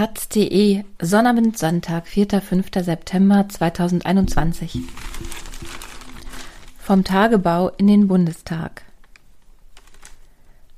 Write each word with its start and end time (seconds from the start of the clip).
taz.de, 0.00 0.82
Sonnabend, 1.02 1.58
Sonntag, 1.58 2.06
4. 2.06 2.40
5. 2.40 2.68
September 2.80 3.46
2021. 3.46 4.78
Vom 6.78 7.04
Tagebau 7.04 7.68
in 7.68 7.86
den 7.86 8.08
Bundestag. 8.08 8.80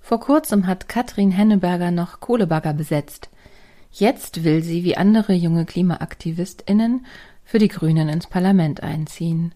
Vor 0.01 0.19
kurzem 0.19 0.67
hat 0.67 0.89
Katrin 0.89 1.31
Henneberger 1.31 1.93
noch 1.93 2.19
Kohlebagger 2.19 2.75
besetzt. 2.75 3.31
Jetzt 3.93 4.43
will 4.43 4.61
sie, 4.61 4.83
wie 4.83 4.97
andere 4.97 5.35
junge 5.35 5.67
KlimaaktivistInnen, 5.67 7.07
für 7.45 7.61
die 7.61 7.69
Grünen 7.69 8.09
ins 8.09 8.27
Parlament 8.27 8.83
einziehen. 8.83 9.55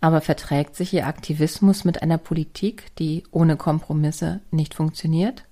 Aber 0.00 0.20
verträgt 0.20 0.76
sich 0.76 0.94
ihr 0.94 1.08
Aktivismus 1.08 1.84
mit 1.84 2.04
einer 2.04 2.18
Politik, 2.18 2.94
die 3.00 3.24
ohne 3.32 3.56
Kompromisse 3.56 4.42
nicht 4.52 4.74
funktioniert? 4.74 5.42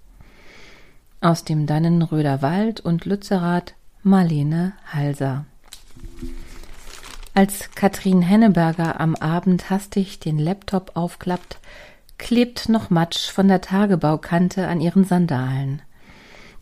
Aus 1.22 1.44
dem 1.44 1.66
Dannenröder 1.66 2.40
Wald 2.40 2.80
und 2.80 3.04
Lützerath 3.04 3.74
Marlene 4.02 4.72
Halser. 4.90 5.44
Als 7.34 7.72
Katrin 7.74 8.22
Henneberger 8.22 8.98
am 8.98 9.14
Abend 9.16 9.68
hastig 9.68 10.18
den 10.20 10.38
Laptop 10.38 10.92
aufklappt, 10.94 11.58
klebt 12.16 12.70
noch 12.70 12.88
Matsch 12.88 13.28
von 13.28 13.48
der 13.48 13.60
Tagebaukante 13.60 14.66
an 14.66 14.80
ihren 14.80 15.04
Sandalen. 15.04 15.82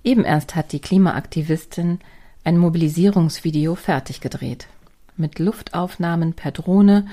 Eben 0.03 0.25
erst 0.25 0.57
hat 0.57 0.73
die 0.73 0.81
Klimaaktivistin 0.81 2.01
ein 2.43 2.59
Mobilisierungsvideo 2.59 3.77
fertig 3.77 4.21
gedreht. 4.21 4.67
Mit 5.17 5.39
Luftaufnahmen 5.39 6.33
per 6.33 6.51
Drohne 6.51 7.07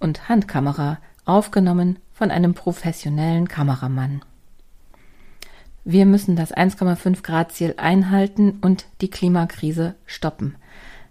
und 0.00 0.30
Handkamera 0.30 0.96
aufgenommen 1.26 1.98
von 2.14 2.30
einem 2.30 2.54
professionellen 2.54 3.48
Kameramann. 3.48 4.22
Wir 5.88 6.04
müssen 6.04 6.34
das 6.34 6.52
1,5 6.52 7.22
Grad 7.22 7.52
Ziel 7.52 7.74
einhalten 7.76 8.58
und 8.60 8.86
die 9.00 9.08
Klimakrise 9.08 9.94
stoppen, 10.04 10.56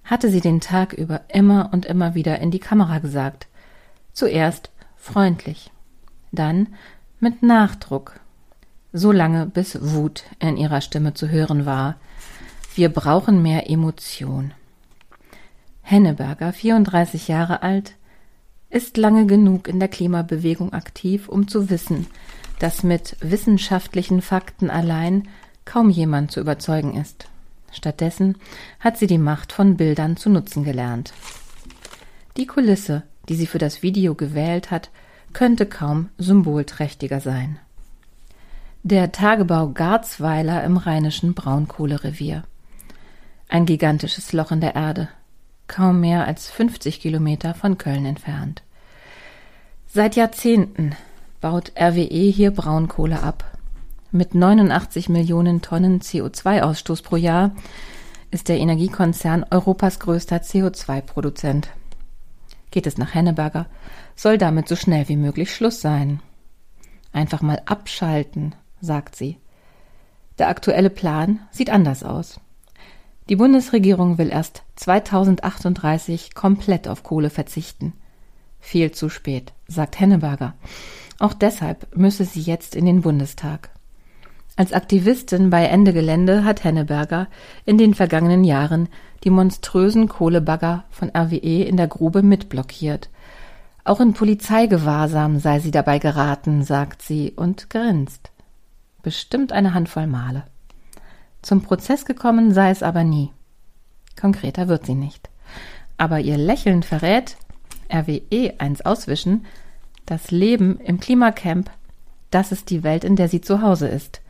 hatte 0.04 0.30
sie 0.30 0.42
den 0.42 0.60
Tag 0.60 0.92
über 0.92 1.22
immer 1.30 1.70
und 1.72 1.86
immer 1.86 2.14
wieder 2.14 2.40
in 2.40 2.52
die 2.52 2.60
Kamera 2.60 3.00
gesagt. 3.00 3.48
Zuerst 4.12 4.72
freundlich, 4.98 5.72
dann 6.34 6.68
mit 7.22 7.42
Nachdruck, 7.42 8.20
so 8.92 9.14
lange 9.14 9.46
bis 9.46 9.80
Wut 9.82 10.26
in 10.40 10.58
ihrer 10.58 10.82
Stimme 10.82 11.14
zu 11.14 11.30
hören 11.30 11.66
war. 11.66 11.96
Wir 12.76 12.90
brauchen 12.90 13.42
mehr 13.42 13.70
Emotion. 13.70 14.52
Henneberger, 15.84 16.52
34 16.52 17.30
Jahre 17.30 17.64
alt, 17.64 17.96
ist 18.70 18.98
lange 18.98 19.26
genug 19.26 19.70
in 19.70 19.80
der 19.80 19.88
Klimabewegung 19.88 20.74
aktiv, 20.74 21.30
um 21.30 21.48
zu 21.48 21.70
wissen, 21.70 22.08
dass 22.60 22.84
mit 22.84 23.18
wissenschaftlichen 23.20 24.22
Fakten 24.22 24.70
allein 24.70 25.28
kaum 25.66 25.90
jemand 25.90 26.32
zu 26.32 26.40
überzeugen 26.40 26.96
ist. 26.96 27.28
Stattdessen 27.72 28.38
hat 28.80 28.98
sie 28.98 29.08
die 29.08 29.18
Macht 29.18 29.52
von 29.52 29.78
Bildern 29.78 30.18
zu 30.18 30.30
nutzen 30.30 30.64
gelernt. 30.64 31.14
Die 32.38 32.46
Kulisse, 32.46 33.04
die 33.28 33.36
sie 33.36 33.48
für 33.48 33.58
das 33.58 33.82
Video 33.82 34.16
gewählt 34.16 34.72
hat, 34.72 34.90
könnte 35.34 35.66
kaum 35.66 36.10
symbolträchtiger 36.18 37.20
sein. 37.20 37.60
Der 38.84 39.12
Tagebau 39.12 39.70
Garzweiler 39.70 40.64
im 40.64 40.78
rheinischen 40.78 41.34
Braunkohlerevier. 41.34 42.44
Ein 43.50 43.66
gigantisches 43.66 44.32
Loch 44.32 44.52
in 44.52 44.62
der 44.62 44.76
Erde, 44.76 45.10
kaum 45.68 46.00
mehr 46.00 46.26
als 46.26 46.50
50 46.52 47.00
Kilometer 47.00 47.54
von 47.54 47.78
Köln 47.78 48.06
entfernt. 48.06 48.64
Seit 49.88 50.16
Jahrzehnten 50.16 50.96
baut 51.42 51.72
RWE 51.80 52.32
hier 52.32 52.52
Braunkohle 52.52 53.22
ab. 53.22 53.44
Mit 54.12 54.34
89 54.34 55.10
Millionen 55.10 55.62
Tonnen 55.62 56.00
CO2-Ausstoß 56.00 57.04
pro 57.04 57.16
Jahr 57.18 57.52
ist 58.32 58.50
der 58.50 58.58
Energiekonzern 58.58 59.46
Europas 59.52 60.00
größter 60.00 60.38
CO2-Produzent. 60.38 61.70
Geht 62.72 62.88
es 62.88 62.98
nach 62.98 63.14
Henneberger, 63.14 63.68
soll 64.16 64.38
damit 64.38 64.68
so 64.68 64.76
schnell 64.76 65.08
wie 65.10 65.18
möglich 65.18 65.54
Schluss 65.54 65.82
sein. 65.82 66.22
Einfach 67.12 67.42
mal 67.42 67.62
abschalten, 67.66 68.56
sagt 68.82 69.16
sie. 69.16 69.38
Der 70.38 70.50
aktuelle 70.50 70.90
Plan 70.90 71.40
sieht 71.52 71.70
anders 71.70 72.04
aus. 72.04 72.40
Die 73.30 73.38
Bundesregierung 73.38 74.18
will 74.18 74.30
erst 74.30 74.64
2038 74.76 76.36
komplett 76.36 76.88
auf 76.88 77.04
Kohle 77.04 77.30
verzichten. 77.30 77.94
Viel 78.60 78.92
zu 78.92 79.10
spät, 79.10 79.54
sagt 79.68 80.00
Henneberger. 80.00 80.54
Auch 81.20 81.34
deshalb 81.34 81.96
müsse 81.96 82.26
sie 82.26 82.42
jetzt 82.42 82.76
in 82.76 82.86
den 82.86 83.02
Bundestag. 83.02 83.70
Als 84.58 84.72
Aktivistin 84.72 85.50
bei 85.50 85.66
Ende 85.66 85.92
Gelände 85.92 86.46
hat 86.46 86.64
Henneberger 86.64 87.28
in 87.66 87.78
den 87.78 87.94
vergangenen 87.94 88.44
Jahren 88.44 88.88
die 89.24 89.30
monströsen 89.30 90.08
Kohlebagger 90.08 90.86
von 90.90 91.10
RWE 91.10 91.64
in 91.64 91.78
der 91.78 91.88
Grube 91.88 92.24
mitblockiert. 92.24 93.10
Auch 93.84 94.00
in 94.00 94.14
Polizeigewahrsam 94.14 95.40
sei 95.40 95.60
sie 95.60 95.72
dabei 95.72 96.00
geraten, 96.00 96.64
sagt 96.64 97.02
sie 97.02 97.34
und 97.36 97.70
grinst. 97.70 98.32
Bestimmt 99.04 99.52
eine 99.52 99.74
Handvoll 99.74 100.08
Male. 100.08 100.44
Zum 101.42 101.62
Prozess 101.62 102.06
gekommen 102.06 102.54
sei 102.54 102.72
es 102.72 102.82
aber 102.82 103.04
nie. 103.04 103.32
Konkreter 104.20 104.68
wird 104.68 104.86
sie 104.86 104.96
nicht. 104.96 105.30
Aber 105.98 106.20
ihr 106.20 106.38
Lächeln 106.38 106.82
verrät, 106.82 107.38
RWE 107.94 108.56
eins 108.58 108.82
auswischen, 108.82 109.46
das 110.06 110.32
Leben 110.32 110.80
im 110.80 111.00
Klimacamp, 111.00 111.70
das 112.32 112.52
ist 112.52 112.70
die 112.70 112.84
Welt, 112.84 113.04
in 113.04 113.16
der 113.16 113.30
sie 113.30 113.42
zu 113.42 113.62
Hause 113.62 113.88
ist. 113.88 114.22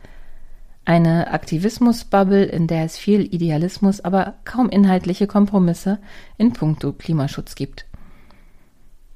Eine 0.84 1.32
Aktivismusbubble, 1.32 2.44
in 2.44 2.68
der 2.68 2.84
es 2.84 2.96
viel 2.96 3.22
Idealismus, 3.22 4.00
aber 4.00 4.34
kaum 4.44 4.68
inhaltliche 4.68 5.26
Kompromisse 5.26 5.98
in 6.38 6.52
puncto 6.52 6.92
Klimaschutz 6.92 7.56
gibt. 7.56 7.86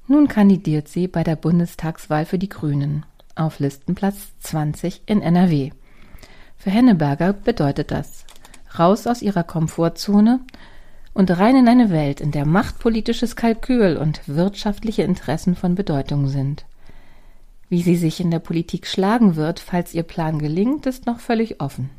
Nun 0.08 0.26
kandidiert 0.26 0.88
sie 0.88 1.06
bei 1.06 1.22
der 1.22 1.36
Bundestagswahl 1.36 2.24
für 2.24 2.38
die 2.38 2.48
Grünen 2.48 3.06
auf 3.36 3.60
Listenplatz 3.60 4.32
20 4.40 5.02
in 5.06 5.22
NRW. 5.22 5.70
Für 6.56 6.70
Henneberger 6.70 7.32
bedeutet 7.32 7.92
das 7.92 8.24
raus 8.76 9.06
aus 9.06 9.22
ihrer 9.22 9.44
Komfortzone 9.44 10.40
und 11.14 11.30
rein 11.30 11.56
in 11.56 11.68
eine 11.68 11.90
Welt, 11.90 12.20
in 12.20 12.30
der 12.30 12.46
machtpolitisches 12.46 13.36
Kalkül 13.36 13.96
und 13.96 14.22
wirtschaftliche 14.26 15.02
Interessen 15.02 15.56
von 15.56 15.74
Bedeutung 15.74 16.28
sind. 16.28 16.64
Wie 17.68 17.82
sie 17.82 17.96
sich 17.96 18.20
in 18.20 18.30
der 18.30 18.38
Politik 18.38 18.86
schlagen 18.86 19.36
wird, 19.36 19.60
falls 19.60 19.94
ihr 19.94 20.02
Plan 20.02 20.38
gelingt, 20.38 20.86
ist 20.86 21.06
noch 21.06 21.20
völlig 21.20 21.60
offen. 21.60 21.90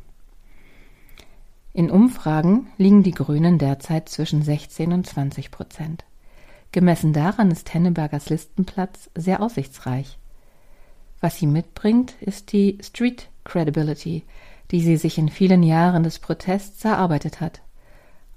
In 1.74 1.90
Umfragen 1.90 2.68
liegen 2.78 3.04
die 3.04 3.14
Grünen 3.14 3.58
derzeit 3.58 4.10
zwischen 4.10 4.42
16 4.42 4.92
und 4.92 5.08
20 5.08 5.52
Prozent. 5.52 6.04
Gemessen 6.74 7.14
daran 7.14 7.52
ist 7.52 7.74
Hennebergers 7.74 8.30
Listenplatz 8.30 9.10
sehr 9.16 9.42
aussichtsreich. 9.42 10.18
Was 11.22 11.38
sie 11.38 11.48
mitbringt, 11.48 12.16
ist 12.20 12.52
die 12.52 12.78
Street 12.82 13.30
Credibility, 13.44 14.24
die 14.72 14.82
sie 14.82 14.98
sich 14.98 15.18
in 15.18 15.30
vielen 15.30 15.64
Jahren 15.64 16.04
des 16.04 16.20
Protests 16.20 16.84
erarbeitet 16.84 17.40
hat. 17.40 17.62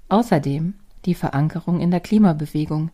Außerdem 0.09 0.75
die 1.05 1.15
Verankerung 1.15 1.79
in 1.79 1.91
der 1.91 1.99
Klimabewegung, 1.99 2.91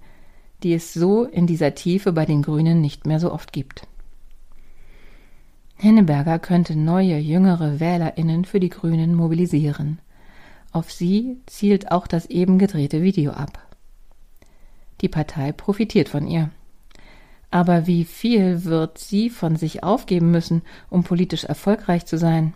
die 0.64 0.74
es 0.74 0.94
so 0.94 1.24
in 1.24 1.48
dieser 1.48 1.76
Tiefe 1.76 2.14
bei 2.14 2.26
den 2.26 2.42
Grünen 2.42 2.82
nicht 2.82 3.06
mehr 3.06 3.20
so 3.20 3.32
oft 3.32 3.52
gibt. 3.52 3.88
Henneberger 5.76 6.38
könnte 6.38 6.76
neue, 6.76 7.18
jüngere 7.18 7.80
Wählerinnen 7.80 8.46
für 8.46 8.60
die 8.60 8.70
Grünen 8.70 9.16
mobilisieren. 9.16 10.00
Auf 10.72 10.92
sie 10.92 11.38
zielt 11.48 11.92
auch 11.92 12.06
das 12.06 12.28
eben 12.28 12.60
gedrehte 12.60 13.02
Video 13.02 13.32
ab. 13.32 13.68
Die 15.02 15.10
Partei 15.10 15.52
profitiert 15.52 16.08
von 16.08 16.28
ihr. 16.28 16.52
Aber 17.50 17.88
wie 17.88 18.06
viel 18.06 18.64
wird 18.64 18.98
sie 19.00 19.30
von 19.30 19.56
sich 19.56 19.84
aufgeben 19.84 20.32
müssen, 20.32 20.62
um 20.90 21.04
politisch 21.04 21.44
erfolgreich 21.44 22.06
zu 22.06 22.18
sein? 22.18 22.54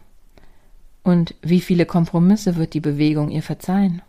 Und 1.04 1.36
wie 1.42 1.60
viele 1.60 1.86
Kompromisse 1.86 2.56
wird 2.56 2.74
die 2.74 2.80
Bewegung 2.80 3.32
ihr 3.32 3.44
verzeihen? 3.44 4.02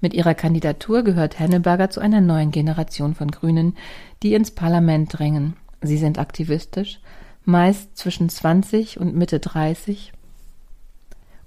Mit 0.00 0.14
ihrer 0.14 0.34
Kandidatur 0.34 1.02
gehört 1.02 1.38
Henneberger 1.38 1.90
zu 1.90 2.00
einer 2.00 2.20
neuen 2.20 2.50
Generation 2.50 3.14
von 3.14 3.30
Grünen, 3.30 3.76
die 4.22 4.34
ins 4.34 4.50
Parlament 4.50 5.18
drängen. 5.18 5.56
Sie 5.80 5.96
sind 5.96 6.18
aktivistisch, 6.18 7.00
meist 7.44 7.96
zwischen 7.96 8.28
20 8.28 9.00
und 9.00 9.14
Mitte 9.14 9.40
30 9.40 10.12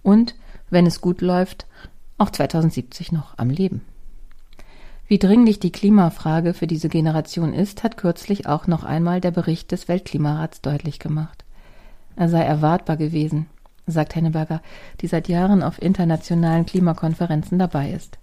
und, 0.02 0.36
wenn 0.70 0.86
es 0.86 1.02
gut 1.02 1.22
läuft, 1.22 1.68
auch 2.18 2.30
2070 2.30 3.12
noch 3.12 3.38
am 3.38 3.50
Leben. 3.50 3.82
Wie 5.08 5.20
dringlich 5.20 5.60
die 5.60 5.72
Klimafrage 5.72 6.54
für 6.54 6.68
diese 6.68 6.90
Generation 6.90 7.54
ist, 7.54 7.84
hat 7.84 7.98
kürzlich 7.98 8.48
auch 8.48 8.68
noch 8.68 8.84
einmal 8.84 9.22
der 9.22 9.32
Bericht 9.32 9.72
des 9.72 9.88
Weltklimarats 9.88 10.62
deutlich 10.62 11.00
gemacht. 11.00 11.46
Er 12.16 12.30
sei 12.30 12.44
erwartbar 12.44 12.96
gewesen, 12.96 13.48
sagt 13.88 14.16
Henneberger, 14.16 14.62
die 15.02 15.08
seit 15.08 15.28
Jahren 15.28 15.64
auf 15.64 15.82
internationalen 15.82 16.66
Klimakonferenzen 16.66 17.58
dabei 17.58 17.92
ist. 17.92 18.20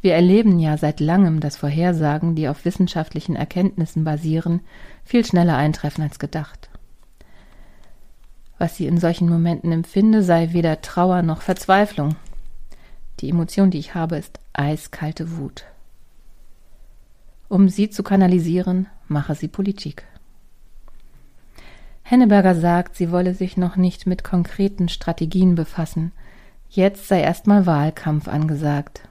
Wir 0.00 0.14
erleben 0.14 0.58
ja 0.58 0.76
seit 0.76 1.00
langem, 1.00 1.40
dass 1.40 1.56
Vorhersagen, 1.56 2.34
die 2.34 2.48
auf 2.48 2.64
wissenschaftlichen 2.64 3.34
Erkenntnissen 3.34 4.04
basieren, 4.04 4.60
viel 5.04 5.24
schneller 5.24 5.56
eintreffen 5.56 6.04
als 6.04 6.18
gedacht. 6.18 6.68
Was 8.58 8.76
sie 8.76 8.86
in 8.86 8.98
solchen 8.98 9.28
Momenten 9.28 9.72
empfinde, 9.72 10.22
sei 10.22 10.52
weder 10.52 10.82
Trauer 10.82 11.22
noch 11.22 11.42
Verzweiflung. 11.42 12.16
Die 13.20 13.30
Emotion, 13.30 13.70
die 13.70 13.78
ich 13.78 13.94
habe, 13.94 14.16
ist 14.16 14.40
eiskalte 14.52 15.36
Wut. 15.36 15.64
Um 17.48 17.68
sie 17.68 17.88
zu 17.88 18.02
kanalisieren, 18.02 18.86
mache 19.06 19.34
sie 19.34 19.48
Politik. 19.48 20.04
Henneberger 22.02 22.54
sagt, 22.54 22.96
sie 22.96 23.10
wolle 23.10 23.34
sich 23.34 23.56
noch 23.56 23.76
nicht 23.76 24.06
mit 24.06 24.24
konkreten 24.24 24.88
Strategien 24.88 25.54
befassen. 25.54 26.12
Jetzt 26.68 27.08
sei 27.08 27.20
erstmal 27.20 27.66
Wahlkampf 27.66 28.28
angesagt. 28.28 29.07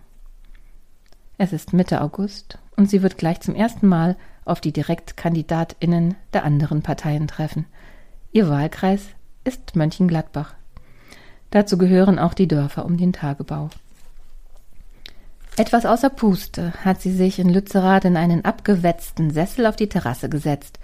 Es 1.37 1.53
ist 1.53 1.73
Mitte 1.73 2.01
August 2.01 2.57
und 2.75 2.89
sie 2.89 3.03
wird 3.03 3.17
gleich 3.17 3.41
zum 3.41 3.53
ersten 3.53 3.87
Mal 3.87 4.15
auf 4.43 4.59
die 4.59 4.71
Direktkandidatinnen 4.71 6.15
der 6.33 6.43
anderen 6.43 6.81
Parteien 6.81 7.27
treffen. 7.27 7.65
Ihr 8.31 8.49
Wahlkreis 8.49 9.01
ist 9.43 9.75
Mönchengladbach. 9.75 10.55
Dazu 11.51 11.77
gehören 11.77 12.17
auch 12.17 12.33
die 12.33 12.47
Dörfer 12.47 12.85
um 12.85 12.97
den 12.97 13.13
Tagebau. 13.13 13.69
Etwas 15.57 15.85
außer 15.85 16.09
Puste 16.09 16.73
hat 16.83 17.01
sie 17.01 17.11
sich 17.11 17.39
in 17.39 17.49
Lützerath 17.49 18.05
in 18.05 18.17
einen 18.17 18.45
abgewetzten 18.45 19.31
Sessel 19.31 19.65
auf 19.65 19.75
die 19.75 19.89
Terrasse 19.89 20.29
gesetzt. 20.29 20.79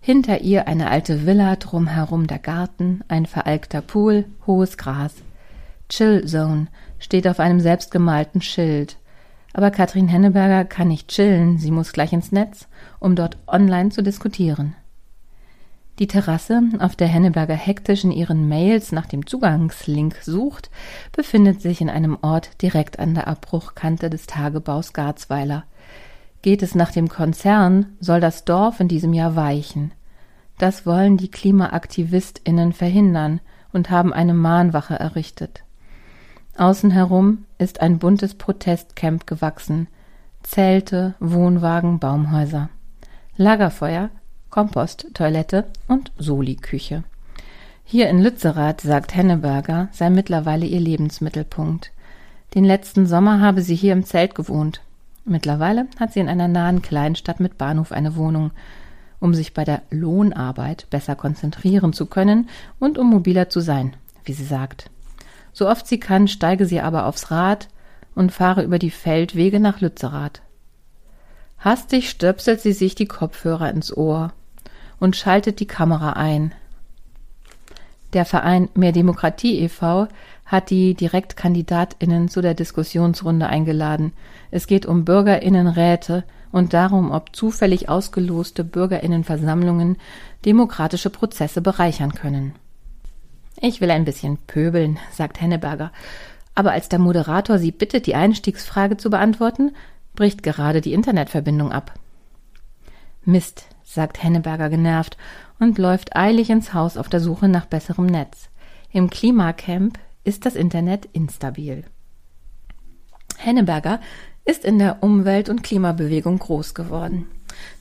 Hinter 0.00 0.40
ihr 0.40 0.66
eine 0.66 0.90
alte 0.90 1.26
Villa, 1.26 1.56
drumherum 1.56 2.26
der 2.26 2.38
Garten, 2.38 3.02
ein 3.08 3.26
veralkter 3.26 3.82
Pool, 3.82 4.24
hohes 4.46 4.78
Gras. 4.78 5.14
Chill 5.88 6.24
Zone 6.26 6.68
steht 6.98 7.26
auf 7.28 7.40
einem 7.40 7.60
selbstgemalten 7.60 8.40
Schild. 8.40 8.96
Aber 9.52 9.70
Katrin 9.70 10.08
Henneberger 10.08 10.64
kann 10.64 10.88
nicht 10.88 11.08
chillen, 11.08 11.58
sie 11.58 11.70
muss 11.70 11.92
gleich 11.92 12.12
ins 12.12 12.32
Netz, 12.32 12.68
um 12.98 13.16
dort 13.16 13.36
online 13.46 13.90
zu 13.90 14.02
diskutieren. 14.02 14.74
Die 15.98 16.06
Terrasse, 16.06 16.62
auf 16.78 16.96
der 16.96 17.08
Henneberger 17.08 17.54
hektisch 17.54 18.04
in 18.04 18.10
ihren 18.10 18.48
Mails 18.48 18.90
nach 18.90 19.04
dem 19.04 19.26
Zugangslink 19.26 20.16
sucht, 20.22 20.70
befindet 21.12 21.60
sich 21.60 21.82
in 21.82 21.90
einem 21.90 22.16
Ort 22.22 22.62
direkt 22.62 22.98
an 22.98 23.14
der 23.14 23.28
Abbruchkante 23.28 24.08
des 24.08 24.26
Tagebaus 24.26 24.94
Garzweiler. 24.94 25.64
Geht 26.40 26.62
es 26.62 26.74
nach 26.74 26.90
dem 26.90 27.10
Konzern, 27.10 27.96
soll 28.00 28.20
das 28.20 28.46
Dorf 28.46 28.80
in 28.80 28.88
diesem 28.88 29.12
Jahr 29.12 29.36
weichen. 29.36 29.92
Das 30.56 30.86
wollen 30.86 31.18
die 31.18 31.30
KlimaaktivistInnen 31.30 32.72
verhindern 32.72 33.40
und 33.72 33.90
haben 33.90 34.14
eine 34.14 34.32
Mahnwache 34.32 34.94
errichtet. 34.94 35.64
Außen 36.56 36.90
herum 36.90 37.44
ist 37.58 37.80
ein 37.80 37.98
buntes 37.98 38.34
Protestcamp 38.34 39.26
gewachsen. 39.26 39.88
Zelte, 40.42 41.14
Wohnwagen, 41.20 41.98
Baumhäuser. 41.98 42.68
Lagerfeuer, 43.36 44.10
Kompost, 44.50 45.06
Toilette 45.14 45.66
und 45.86 46.12
Soli-Küche. 46.18 47.04
Hier 47.84 48.08
in 48.08 48.22
Lützerath, 48.22 48.80
sagt 48.80 49.14
Henneberger, 49.14 49.88
sei 49.92 50.10
mittlerweile 50.10 50.66
ihr 50.66 50.80
Lebensmittelpunkt. 50.80 51.92
Den 52.54 52.64
letzten 52.64 53.06
Sommer 53.06 53.40
habe 53.40 53.62
sie 53.62 53.74
hier 53.74 53.92
im 53.92 54.04
Zelt 54.04 54.34
gewohnt. 54.34 54.80
Mittlerweile 55.24 55.86
hat 55.98 56.12
sie 56.12 56.20
in 56.20 56.28
einer 56.28 56.48
nahen 56.48 56.82
Kleinstadt 56.82 57.40
mit 57.40 57.58
Bahnhof 57.58 57.92
eine 57.92 58.16
Wohnung, 58.16 58.50
um 59.20 59.34
sich 59.34 59.54
bei 59.54 59.64
der 59.64 59.82
Lohnarbeit 59.90 60.88
besser 60.90 61.14
konzentrieren 61.14 61.92
zu 61.92 62.06
können 62.06 62.48
und 62.78 62.98
um 62.98 63.10
mobiler 63.10 63.48
zu 63.48 63.60
sein, 63.60 63.94
wie 64.24 64.32
sie 64.32 64.44
sagt. 64.44 64.90
So 65.52 65.68
oft 65.68 65.86
sie 65.86 66.00
kann, 66.00 66.28
steige 66.28 66.66
sie 66.66 66.80
aber 66.80 67.06
aufs 67.06 67.30
Rad 67.30 67.68
und 68.14 68.32
fahre 68.32 68.62
über 68.62 68.78
die 68.78 68.90
Feldwege 68.90 69.60
nach 69.60 69.80
Lützerath. 69.80 70.42
Hastig 71.58 72.08
stöpselt 72.08 72.60
sie 72.60 72.72
sich 72.72 72.94
die 72.94 73.06
Kopfhörer 73.06 73.70
ins 73.70 73.94
Ohr 73.94 74.32
und 74.98 75.16
schaltet 75.16 75.60
die 75.60 75.66
Kamera 75.66 76.14
ein. 76.14 76.52
Der 78.12 78.24
Verein 78.24 78.68
Mehr 78.74 78.92
Demokratie 78.92 79.60
e.V. 79.60 80.08
hat 80.44 80.70
die 80.70 80.94
Direktkandidatinnen 80.94 82.28
zu 82.28 82.40
der 82.40 82.54
Diskussionsrunde 82.54 83.46
eingeladen. 83.46 84.12
Es 84.50 84.66
geht 84.66 84.84
um 84.84 85.04
Bürgerinnenräte 85.04 86.24
und 86.50 86.72
darum, 86.74 87.12
ob 87.12 87.36
zufällig 87.36 87.88
ausgeloste 87.88 88.64
Bürgerinnenversammlungen 88.64 89.96
demokratische 90.44 91.10
Prozesse 91.10 91.60
bereichern 91.60 92.12
können. 92.12 92.54
Ich 93.58 93.80
will 93.80 93.90
ein 93.90 94.04
bisschen 94.04 94.38
pöbeln, 94.46 94.98
sagt 95.12 95.40
Henneberger. 95.40 95.92
Aber 96.54 96.72
als 96.72 96.88
der 96.88 96.98
Moderator 96.98 97.58
sie 97.58 97.72
bittet, 97.72 98.06
die 98.06 98.14
Einstiegsfrage 98.14 98.96
zu 98.96 99.10
beantworten, 99.10 99.74
bricht 100.14 100.42
gerade 100.42 100.80
die 100.80 100.92
Internetverbindung 100.92 101.72
ab. 101.72 101.94
Mist, 103.24 103.66
sagt 103.84 104.22
Henneberger 104.22 104.70
genervt 104.70 105.16
und 105.58 105.78
läuft 105.78 106.16
eilig 106.16 106.50
ins 106.50 106.74
Haus 106.74 106.96
auf 106.96 107.08
der 107.08 107.20
Suche 107.20 107.48
nach 107.48 107.66
besserem 107.66 108.06
Netz. 108.06 108.48
Im 108.92 109.10
Klimacamp 109.10 109.98
ist 110.24 110.46
das 110.46 110.54
Internet 110.54 111.06
instabil. 111.12 111.84
Henneberger 113.38 114.00
ist 114.44 114.64
in 114.64 114.78
der 114.78 115.02
Umwelt- 115.02 115.48
und 115.48 115.62
Klimabewegung 115.62 116.38
groß 116.38 116.74
geworden. 116.74 117.26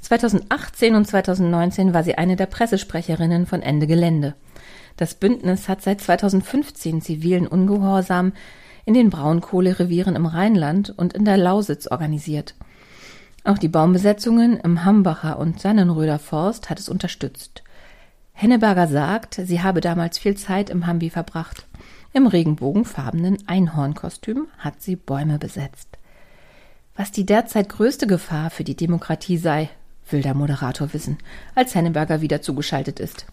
2018 0.01 0.95
und 0.95 1.05
2019 1.05 1.93
war 1.93 2.03
sie 2.03 2.17
eine 2.17 2.35
der 2.35 2.45
Pressesprecherinnen 2.45 3.45
von 3.45 3.61
Ende 3.61 3.87
Gelände. 3.87 4.35
Das 4.99 5.13
Bündnis 5.13 5.69
hat 5.69 5.81
seit 5.81 6.01
2015 6.01 7.01
zivilen 7.01 7.47
Ungehorsam 7.47 8.33
in 8.83 8.93
den 8.93 9.09
Braunkohlerevieren 9.09 10.17
im 10.17 10.25
Rheinland 10.25 10.89
und 10.89 11.13
in 11.13 11.23
der 11.23 11.37
Lausitz 11.37 11.87
organisiert. 11.87 12.53
Auch 13.45 13.57
die 13.57 13.69
Baumbesetzungen 13.69 14.59
im 14.59 14.83
Hambacher 14.83 15.39
und 15.39 15.61
Sannenröder 15.61 16.19
Forst 16.19 16.69
hat 16.69 16.81
es 16.81 16.89
unterstützt. 16.89 17.63
Henneberger 18.33 18.87
sagt, 18.87 19.35
sie 19.35 19.63
habe 19.63 19.79
damals 19.79 20.17
viel 20.17 20.35
Zeit 20.35 20.69
im 20.69 20.85
Hambi 20.85 21.09
verbracht. 21.09 21.65
Im 22.11 22.27
regenbogenfarbenen 22.27 23.37
Einhornkostüm 23.47 24.47
hat 24.57 24.81
sie 24.81 24.97
Bäume 24.97 25.39
besetzt. 25.39 25.97
Was 26.97 27.13
die 27.13 27.25
derzeit 27.25 27.69
größte 27.69 28.05
Gefahr 28.05 28.49
für 28.49 28.65
die 28.65 28.75
Demokratie 28.75 29.37
sei, 29.37 29.69
will 30.09 30.23
der 30.23 30.33
Moderator 30.33 30.91
wissen, 30.91 31.19
als 31.55 31.73
Henneberger 31.73 32.19
wieder 32.19 32.41
zugeschaltet 32.41 32.99
ist. 32.99 33.27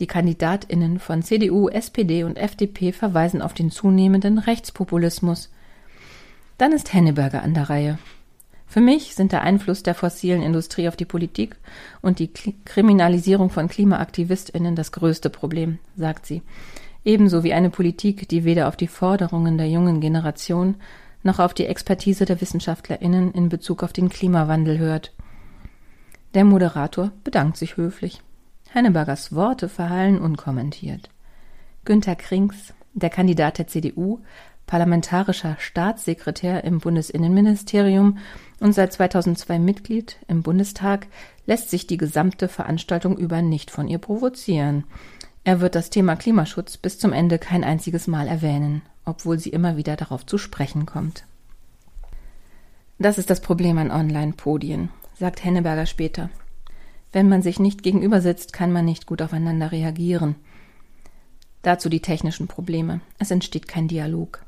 Die 0.00 0.06
Kandidatinnen 0.06 1.00
von 1.00 1.22
CDU, 1.22 1.68
SPD 1.68 2.22
und 2.22 2.38
FDP 2.38 2.92
verweisen 2.92 3.42
auf 3.42 3.52
den 3.52 3.70
zunehmenden 3.70 4.38
Rechtspopulismus. 4.38 5.50
Dann 6.56 6.72
ist 6.72 6.92
Henneberger 6.92 7.42
an 7.42 7.54
der 7.54 7.68
Reihe. 7.68 7.98
Für 8.66 8.80
mich 8.80 9.14
sind 9.14 9.32
der 9.32 9.42
Einfluss 9.42 9.82
der 9.82 9.94
fossilen 9.94 10.42
Industrie 10.42 10.88
auf 10.88 10.96
die 10.96 11.06
Politik 11.06 11.56
und 12.02 12.18
die 12.18 12.30
Kriminalisierung 12.64 13.50
von 13.50 13.66
Klimaaktivistinnen 13.66 14.76
das 14.76 14.92
größte 14.92 15.30
Problem, 15.30 15.78
sagt 15.96 16.26
sie. 16.26 16.42
Ebenso 17.04 17.42
wie 17.42 17.54
eine 17.54 17.70
Politik, 17.70 18.28
die 18.28 18.44
weder 18.44 18.68
auf 18.68 18.76
die 18.76 18.86
Forderungen 18.86 19.56
der 19.56 19.68
jungen 19.68 20.00
Generation 20.00 20.74
noch 21.22 21.38
auf 21.38 21.54
die 21.54 21.66
Expertise 21.66 22.24
der 22.24 22.40
Wissenschaftlerinnen 22.40 23.32
in 23.32 23.48
Bezug 23.48 23.82
auf 23.82 23.92
den 23.92 24.10
Klimawandel 24.10 24.78
hört. 24.78 25.12
Der 26.34 26.44
Moderator 26.44 27.10
bedankt 27.24 27.56
sich 27.56 27.76
höflich. 27.76 28.20
Hennebergers 28.70 29.34
Worte 29.34 29.68
verhallen 29.68 30.20
unkommentiert. 30.20 31.10
Günter 31.84 32.16
Krings, 32.16 32.74
der 32.92 33.10
Kandidat 33.10 33.58
der 33.58 33.66
CDU, 33.66 34.20
parlamentarischer 34.66 35.56
Staatssekretär 35.58 36.62
im 36.64 36.78
Bundesinnenministerium 36.78 38.18
und 38.60 38.74
seit 38.74 38.92
2002 38.92 39.58
Mitglied 39.58 40.16
im 40.28 40.42
Bundestag, 40.42 41.06
lässt 41.46 41.70
sich 41.70 41.86
die 41.86 41.96
gesamte 41.96 42.48
Veranstaltung 42.48 43.16
über 43.16 43.40
nicht 43.40 43.70
von 43.70 43.88
ihr 43.88 43.98
provozieren. 43.98 44.84
Er 45.44 45.60
wird 45.60 45.74
das 45.74 45.88
Thema 45.88 46.16
Klimaschutz 46.16 46.76
bis 46.76 46.98
zum 46.98 47.12
Ende 47.14 47.38
kein 47.38 47.64
einziges 47.64 48.06
Mal 48.06 48.28
erwähnen, 48.28 48.82
obwohl 49.06 49.38
sie 49.38 49.50
immer 49.50 49.78
wieder 49.78 49.96
darauf 49.96 50.26
zu 50.26 50.36
sprechen 50.36 50.84
kommt. 50.84 51.24
Das 52.98 53.16
ist 53.16 53.30
das 53.30 53.40
Problem 53.40 53.78
an 53.78 53.90
Online-Podien, 53.90 54.90
sagt 55.18 55.42
Henneberger 55.42 55.86
später. 55.86 56.28
Wenn 57.12 57.28
man 57.28 57.42
sich 57.42 57.58
nicht 57.58 57.82
gegenüber 57.82 58.20
sitzt, 58.20 58.52
kann 58.52 58.72
man 58.72 58.84
nicht 58.84 59.06
gut 59.06 59.22
aufeinander 59.22 59.72
reagieren. 59.72 60.36
Dazu 61.62 61.88
die 61.88 62.00
technischen 62.00 62.48
Probleme. 62.48 63.00
Es 63.18 63.30
entsteht 63.30 63.66
kein 63.66 63.88
Dialog. 63.88 64.44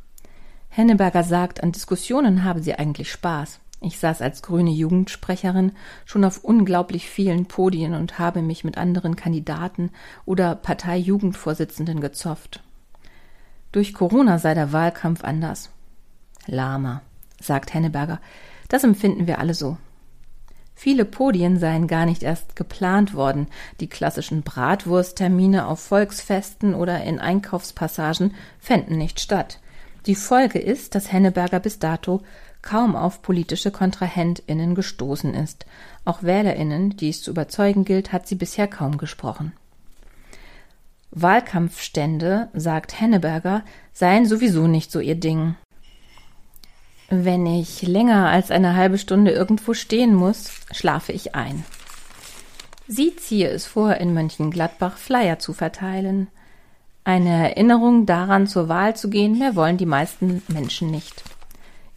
Henneberger 0.69 1.25
sagt, 1.25 1.63
an 1.63 1.73
Diskussionen 1.73 2.45
habe 2.45 2.63
sie 2.63 2.75
eigentlich 2.75 3.11
Spaß. 3.11 3.61
Ich 3.83 3.99
saß 3.99 4.21
als 4.21 4.43
grüne 4.43 4.71
Jugendsprecherin 4.71 5.73
schon 6.05 6.25
auf 6.25 6.45
unglaublich 6.45 7.09
vielen 7.09 7.47
Podien 7.47 7.95
und 7.95 8.19
habe 8.19 8.43
mich 8.43 8.63
mit 8.63 8.77
anderen 8.77 9.17
Kandidaten 9.17 9.91
oder 10.27 10.55
Parteijugendvorsitzenden 10.55 12.01
gezofft. 12.01 12.63
Durch 13.73 13.95
Corona 13.95 14.39
sei 14.39 14.53
der 14.55 14.73
Wahlkampf 14.73 15.25
anders. 15.25 15.71
Lama, 16.47 17.03
sagt 17.41 17.73
Henneberger. 17.73 18.21
Das 18.69 18.85
empfinden 18.85 19.27
wir 19.27 19.39
alle 19.39 19.55
so. 19.55 19.79
Viele 20.83 21.05
Podien 21.05 21.59
seien 21.59 21.89
gar 21.89 22.07
nicht 22.07 22.23
erst 22.23 22.57
geplant 22.57 23.13
worden. 23.13 23.49
Die 23.81 23.87
klassischen 23.87 24.41
Bratwursttermine 24.41 25.67
auf 25.67 25.79
Volksfesten 25.81 26.75
oder 26.75 27.05
in 27.05 27.19
Einkaufspassagen 27.19 28.35
fänden 28.59 28.97
nicht 28.97 29.21
statt. 29.21 29.61
Die 30.07 30.15
Folge 30.15 30.59
ist, 30.59 30.95
dass 30.95 31.13
Henneberger 31.13 31.61
bis 31.61 31.81
dato 31.81 32.23
kaum 32.63 32.97
auf 32.97 33.21
politische 33.21 33.71
KontrahentInnen 33.71 34.75
gestoßen 34.75 35.35
ist. 35.35 35.67
Auch 36.07 36.23
WählerInnen, 36.23 36.97
die 36.97 37.11
es 37.11 37.21
zu 37.21 37.33
überzeugen 37.33 37.85
gilt, 37.85 38.11
hat 38.11 38.27
sie 38.27 38.37
bisher 38.37 38.67
kaum 38.67 38.97
gesprochen. 38.97 39.53
Wahlkampfstände, 41.11 42.49
sagt 42.55 42.99
Henneberger, 42.99 43.65
seien 43.93 44.25
sowieso 44.25 44.67
nicht 44.67 44.91
so 44.91 45.01
ihr 45.01 45.17
Ding. 45.17 45.57
Wenn 47.13 47.45
ich 47.45 47.83
länger 47.83 48.29
als 48.29 48.53
eine 48.53 48.77
halbe 48.77 48.97
Stunde 48.97 49.33
irgendwo 49.33 49.75
stehen 49.75 50.15
muss, 50.15 50.53
schlafe 50.71 51.11
ich 51.11 51.35
ein. 51.35 51.65
Sie 52.87 53.17
ziehe 53.17 53.49
es 53.49 53.67
vor, 53.67 53.97
in 53.97 54.15
Mönchengladbach 54.15 54.97
Flyer 54.97 55.41
zu 55.41 55.53
verteilen. 55.53 56.29
Eine 57.03 57.51
Erinnerung 57.51 58.07
daran, 58.07 58.47
zur 58.47 58.69
Wahl 58.69 58.95
zu 58.95 59.11
gehen, 59.11 59.41
mehr 59.41 59.57
wollen 59.57 59.77
die 59.77 59.87
meisten 59.87 60.43
Menschen 60.47 60.93
nicht. 60.93 61.25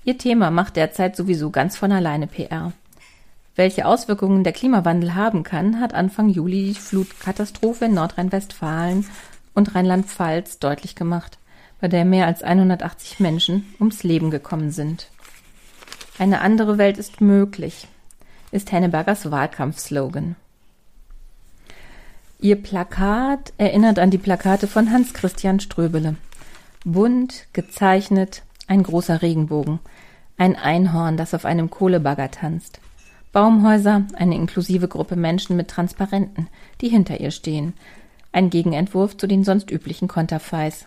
Ihr 0.03 0.17
Thema 0.17 0.49
macht 0.49 0.77
derzeit 0.77 1.15
sowieso 1.15 1.51
ganz 1.51 1.77
von 1.77 1.91
alleine 1.91 2.25
PR. 2.25 2.73
Welche 3.55 3.85
Auswirkungen 3.85 4.43
der 4.43 4.53
Klimawandel 4.53 5.13
haben 5.13 5.43
kann, 5.43 5.79
hat 5.79 5.93
Anfang 5.93 6.29
Juli 6.29 6.73
die 6.73 6.79
Flutkatastrophe 6.79 7.85
in 7.85 7.93
Nordrhein-Westfalen 7.93 9.05
und 9.53 9.75
Rheinland-Pfalz 9.75 10.57
deutlich 10.57 10.95
gemacht, 10.95 11.37
bei 11.83 11.89
der 11.89 12.05
mehr 12.05 12.27
als 12.27 12.43
180 12.43 13.19
Menschen 13.19 13.75
ums 13.77 14.03
Leben 14.03 14.31
gekommen 14.31 14.71
sind. 14.71 15.09
Eine 16.17 16.39
andere 16.39 16.77
Welt 16.77 16.97
ist 16.97 17.19
möglich, 17.19 17.89
ist 18.51 18.71
Hennebergers 18.71 19.31
Wahlkampfslogan. 19.31 20.37
Ihr 22.39 22.55
Plakat 22.55 23.51
erinnert 23.57 23.99
an 23.99 24.11
die 24.11 24.17
Plakate 24.17 24.67
von 24.67 24.91
Hans 24.93 25.13
Christian 25.13 25.59
Ströbele. 25.59 26.15
Bunt, 26.85 27.47
gezeichnet, 27.51 28.43
ein 28.67 28.81
großer 28.81 29.21
Regenbogen, 29.21 29.79
ein 30.37 30.55
Einhorn, 30.55 31.17
das 31.17 31.33
auf 31.33 31.43
einem 31.43 31.69
Kohlebagger 31.69 32.31
tanzt. 32.31 32.79
Baumhäuser, 33.33 34.03
eine 34.13 34.35
inklusive 34.35 34.87
Gruppe 34.87 35.17
Menschen 35.17 35.57
mit 35.57 35.67
Transparenten, 35.67 36.47
die 36.79 36.87
hinter 36.87 37.19
ihr 37.19 37.31
stehen. 37.31 37.73
Ein 38.31 38.49
Gegenentwurf 38.49 39.17
zu 39.17 39.27
den 39.27 39.43
sonst 39.43 39.69
üblichen 39.69 40.07
Konterfeis. 40.07 40.85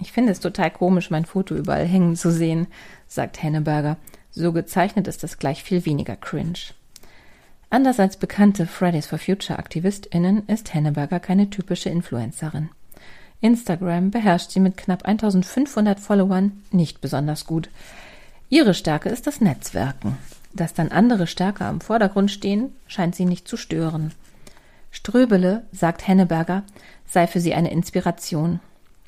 Ich 0.00 0.12
finde 0.12 0.32
es 0.32 0.40
total 0.40 0.70
komisch, 0.70 1.10
mein 1.10 1.24
Foto 1.24 1.54
überall 1.54 1.86
hängen 1.86 2.16
zu 2.16 2.30
sehen, 2.30 2.68
sagt 3.08 3.42
Henneberger. 3.42 3.96
So 4.30 4.52
gezeichnet 4.52 5.08
ist 5.08 5.22
das 5.22 5.38
gleich 5.38 5.62
viel 5.62 5.84
weniger 5.84 6.16
cringe. 6.16 6.72
Anders 7.70 8.00
als 8.00 8.16
bekannte 8.16 8.66
Fridays 8.66 9.06
for 9.06 9.18
Future 9.18 9.58
AktivistInnen 9.58 10.46
ist 10.46 10.72
Henneberger 10.72 11.20
keine 11.20 11.50
typische 11.50 11.90
Influencerin. 11.90 12.70
Instagram 13.40 14.10
beherrscht 14.10 14.50
sie 14.50 14.60
mit 14.60 14.76
knapp 14.76 15.04
1500 15.04 16.00
Followern 16.00 16.62
nicht 16.70 17.00
besonders 17.00 17.44
gut. 17.44 17.68
Ihre 18.48 18.74
Stärke 18.74 19.10
ist 19.10 19.26
das 19.26 19.40
Netzwerken. 19.40 20.16
Dass 20.54 20.74
dann 20.74 20.88
andere 20.88 21.26
stärker 21.26 21.66
am 21.66 21.80
Vordergrund 21.80 22.30
stehen, 22.30 22.72
scheint 22.86 23.14
sie 23.14 23.26
nicht 23.26 23.46
zu 23.46 23.56
stören. 23.56 24.12
Ströbele, 24.90 25.64
sagt 25.70 26.08
Henneberger, 26.08 26.62
sei 27.06 27.26
für 27.26 27.40
sie 27.40 27.54
eine 27.54 27.70
Inspiration. 27.70 28.60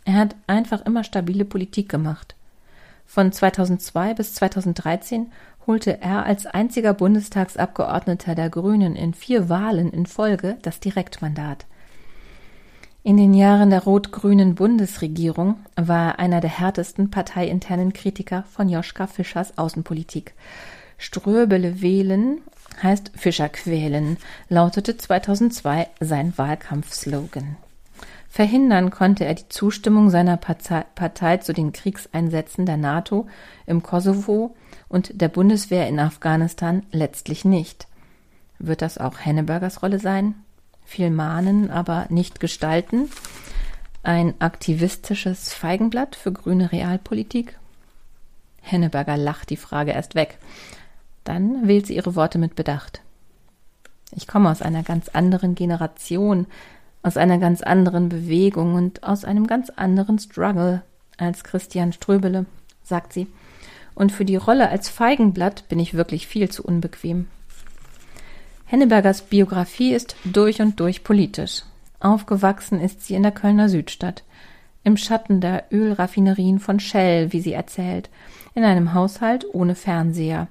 Er 0.05 0.15
hat 0.15 0.37
einfach 0.47 0.85
immer 0.87 1.05
stabile 1.05 1.45
Politik 1.45 1.89
gemacht. 1.89 2.35
Von 3.07 3.33
2002 3.33 4.15
bis 4.15 4.35
2013 4.35 5.33
holte 5.67 6.01
er 6.01 6.25
als 6.25 6.47
einziger 6.47 6.95
Bundestagsabgeordneter 6.95 8.35
der 8.35 8.51
Grünen 8.51 8.97
in 8.97 9.15
vier 9.15 9.49
Wahlen 9.49 9.91
in 9.93 10.07
Folge 10.07 10.59
das 10.63 10.81
Direktmandat. 10.81 11.67
In 13.03 13.17
den 13.17 13.33
Jahren 13.33 13.71
der 13.71 13.85
rot-grünen 13.85 14.55
Bundesregierung 14.55 15.57
war 15.75 16.11
er 16.11 16.19
einer 16.19 16.41
der 16.41 16.51
härtesten 16.51 17.11
parteiinternen 17.11 17.93
Kritiker 17.93 18.45
von 18.51 18.69
Joschka 18.69 19.07
Fischers 19.07 19.57
Außenpolitik. 19.57 20.35
Ströbele 20.99 21.81
wählen 21.81 22.43
heißt 22.83 23.13
Fischer 23.17 23.49
quälen, 23.49 24.19
lautete 24.49 24.97
2002 24.99 25.89
sein 26.01 26.35
Wahlkampfslogan. 26.37 27.57
Verhindern 28.33 28.91
konnte 28.91 29.25
er 29.25 29.35
die 29.35 29.49
Zustimmung 29.49 30.09
seiner 30.09 30.37
Partei 30.37 31.39
zu 31.39 31.53
den 31.53 31.73
Kriegseinsätzen 31.73 32.65
der 32.65 32.77
NATO 32.77 33.27
im 33.67 33.83
Kosovo 33.83 34.55
und 34.89 35.21
der 35.21 35.29
Bundeswehr 35.29 35.89
in 35.89 35.99
Afghanistan 35.99 36.87
letztlich 36.93 37.45
nicht. 37.45 37.89
Wird 38.61 38.83
das 38.83 38.99
auch 38.99 39.19
Hennebergers 39.19 39.83
Rolle 39.83 39.99
sein? 39.99 40.37
Viel 40.85 41.11
mahnen, 41.11 41.73
aber 41.73 42.07
nicht 42.09 42.39
gestalten? 42.39 43.11
Ein 44.05 44.35
aktivistisches 44.41 45.53
Feigenblatt 45.53 46.15
für 46.15 46.31
grüne 46.31 46.71
Realpolitik? 46.71 47.59
Henneberger 48.63 49.17
lacht 49.17 49.51
die 49.51 49.57
Frage 49.57 49.91
erst 49.91 50.15
weg. 50.15 50.39
Dann 51.25 51.67
wählt 51.67 51.87
sie 51.87 51.97
ihre 51.97 52.15
Worte 52.15 52.39
mit 52.39 52.55
Bedacht. 52.55 53.03
Ich 54.13 54.29
komme 54.29 54.51
aus 54.51 54.63
einer 54.63 54.85
ganz 54.85 55.09
anderen 55.09 55.55
Generation, 55.57 56.47
aus 57.03 57.17
einer 57.17 57.39
ganz 57.39 57.63
anderen 57.63 58.09
Bewegung 58.09 58.75
und 58.75 59.03
aus 59.03 59.25
einem 59.25 59.47
ganz 59.47 59.71
anderen 59.71 60.19
Struggle 60.19 60.83
als 61.17 61.45
Christian 61.45 61.93
Ströbele, 61.93 62.47
sagt 62.83 63.13
sie 63.13 63.27
und 64.01 64.13
für 64.13 64.25
die 64.25 64.37
Rolle 64.37 64.71
als 64.71 64.89
Feigenblatt 64.89 65.69
bin 65.69 65.79
ich 65.79 65.93
wirklich 65.93 66.27
viel 66.27 66.49
zu 66.49 66.65
unbequem. 66.65 67.27
Hennebergers 68.65 69.21
Biografie 69.21 69.93
ist 69.93 70.17
durch 70.25 70.63
und 70.63 70.81
durch 70.81 71.05
politisch. 71.05 71.65
Aufgewachsen 71.99 72.81
ist 72.81 73.05
sie 73.05 73.15
in 73.15 73.23
der 73.23 73.33
Kölner 73.33 73.69
Südstadt, 73.69 74.25
im 74.85 74.97
Schatten 74.97 75.43
der 75.43 75.65
Ölraffinerien 75.71 76.61
von 76.61 76.81
Shell, 76.81 77.33
wie 77.35 77.43
sie 77.43 77.53
erzählt, 77.53 78.09
in 78.55 78.65
einem 78.65 78.95
Haushalt 78.95 79.45
ohne 79.53 79.75
Fernseher, 79.75 80.49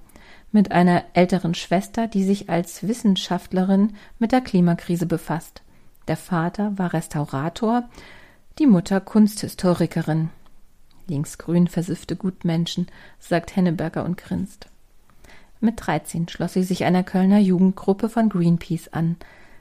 mit 0.51 0.71
einer 0.71 1.03
älteren 1.13 1.55
Schwester, 1.55 2.07
die 2.07 2.23
sich 2.23 2.49
als 2.49 2.87
Wissenschaftlerin 2.87 3.93
mit 4.19 4.31
der 4.31 4.41
Klimakrise 4.41 5.07
befasst. 5.07 5.63
Der 6.09 6.17
Vater 6.17 6.75
war 6.77 6.91
Restaurator, 6.91 7.87
die 8.57 8.65
Mutter 8.65 8.99
Kunsthistorikerin 8.99 10.31
linksgrün 11.07 11.67
versiffte 11.67 12.15
Gutmenschen, 12.15 12.87
sagt 13.19 13.55
Henneberger 13.55 14.03
und 14.03 14.17
grinst. 14.17 14.65
Mit 15.59 15.75
13 15.85 16.27
schloss 16.27 16.53
sie 16.53 16.63
sich 16.63 16.83
einer 16.83 17.03
Kölner 17.03 17.37
Jugendgruppe 17.37 18.09
von 18.09 18.29
Greenpeace 18.29 18.87
an. 18.87 19.17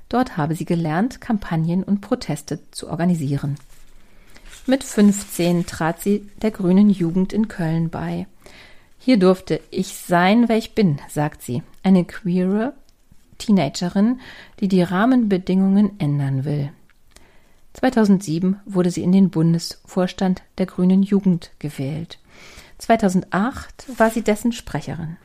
Dort 0.09 0.39
habe 0.39 0.55
sie 0.55 0.65
gelernt, 0.65 1.21
Kampagnen 1.21 1.83
und 1.83 2.01
Proteste 2.01 2.61
zu 2.71 2.89
organisieren. 2.89 3.57
Mit 4.67 4.85
15 4.85 5.67
trat 5.67 6.01
sie 6.01 6.31
der 6.41 6.51
Grünen 6.51 6.89
Jugend 6.89 7.35
in 7.35 7.49
Köln 7.49 7.91
bei. 7.91 8.27
Hier 8.99 9.19
durfte 9.19 9.61
ich 9.71 9.89
sein, 9.99 10.49
wer 10.49 10.57
ich 10.57 10.75
bin, 10.75 10.99
sagt 11.11 11.43
sie, 11.43 11.63
eine 11.83 12.07
queere 12.07 12.73
Teenagerin, 13.39 14.21
die 14.61 14.69
die 14.69 14.83
Rahmenbedingungen 14.83 15.99
ändern 15.99 16.45
will. 16.45 16.71
2007 17.75 18.61
wurde 18.65 18.91
sie 18.91 19.03
in 19.03 19.13
den 19.13 19.31
Bundesvorstand 19.31 20.43
der 20.59 20.67
Grünen 20.67 21.03
Jugend 21.03 21.53
gewählt. 21.59 22.19
2008 22.79 23.99
war 23.99 24.11
sie 24.11 24.23
dessen 24.23 24.53
Sprecherin. 24.53 25.17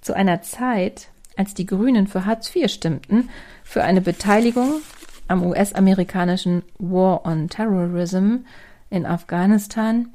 Zu 0.00 0.14
einer 0.14 0.42
Zeit, 0.42 1.08
als 1.36 1.54
die 1.54 1.66
Grünen 1.66 2.06
für 2.06 2.24
Hartz 2.24 2.54
IV 2.54 2.70
stimmten, 2.70 3.28
für 3.64 3.82
eine 3.82 4.00
Beteiligung 4.00 4.80
am 5.26 5.44
US-amerikanischen 5.44 6.62
War 6.78 7.26
on 7.26 7.48
Terrorism 7.48 8.38
in 8.90 9.06
Afghanistan 9.06 10.08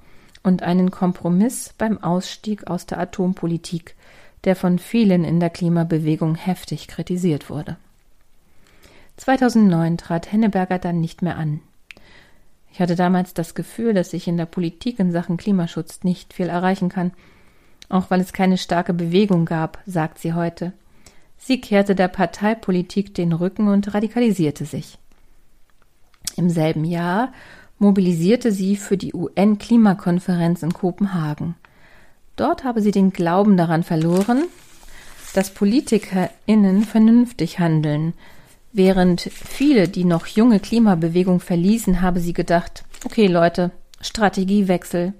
und 0.44 0.64
einen 0.64 0.92
Kompromiss 0.92 1.74
beim 1.78 2.02
Ausstieg 2.04 2.68
aus 2.68 2.86
der 2.86 3.00
Atompolitik, 3.00 3.96
der 4.46 4.56
von 4.56 4.80
vielen 4.80 5.24
in 5.24 5.40
der 5.40 5.50
Klimabewegung 5.50 6.36
heftig 6.36 6.88
kritisiert 6.88 7.50
wurde. 7.50 7.78
2009 9.18 9.98
trat 9.98 10.32
Henneberger 10.32 10.80
dann 10.80 11.00
nicht 11.00 11.22
mehr 11.22 11.38
an. 11.38 11.62
Ich 12.72 12.80
hatte 12.80 12.96
damals 12.96 13.34
das 13.34 13.54
Gefühl, 13.54 13.94
dass 13.94 14.14
ich 14.14 14.28
in 14.28 14.38
der 14.38 14.48
Politik 14.48 15.00
in 15.00 15.12
Sachen 15.12 15.38
Klimaschutz 15.38 16.04
nicht 16.04 16.34
viel 16.34 16.50
erreichen 16.50 16.90
kann, 16.90 17.12
auch 17.90 18.10
weil 18.10 18.20
es 18.20 18.34
keine 18.34 18.58
starke 18.58 18.94
Bewegung 18.94 19.46
gab, 19.46 19.80
sagt 19.86 20.18
sie 20.18 20.34
heute. 20.34 20.74
Sie 21.38 21.62
kehrte 21.62 21.94
der 21.94 22.08
Parteipolitik 22.08 23.14
den 23.14 23.34
Rücken 23.34 23.68
und 23.68 23.94
radikalisierte 23.94 24.66
sich. 24.66 24.98
Im 26.36 26.50
selben 26.50 26.84
Jahr 26.84 27.32
mobilisierte 27.78 28.52
sie 28.52 28.76
für 28.76 28.98
die 28.98 29.14
UN-Klimakonferenz 29.14 30.64
in 30.64 30.74
Kopenhagen. 30.74 31.56
Dort 32.36 32.64
habe 32.64 32.82
sie 32.82 32.92
den 32.92 33.12
Glauben 33.12 33.58
daran 33.58 33.84
verloren, 33.84 34.44
dass 35.34 35.54
PolitikerInnen 35.54 36.84
vernünftig 36.84 37.60
handeln, 37.60 38.14
Während 38.76 39.22
viele 39.22 39.88
die 39.88 40.04
noch 40.04 40.26
junge 40.26 40.60
Klimabewegung 40.60 41.40
verließen, 41.40 42.02
habe 42.02 42.20
sie 42.20 42.34
gedacht, 42.34 42.84
okay 43.06 43.28
Leute, 43.28 43.70
Strategiewechsel. 44.02 45.14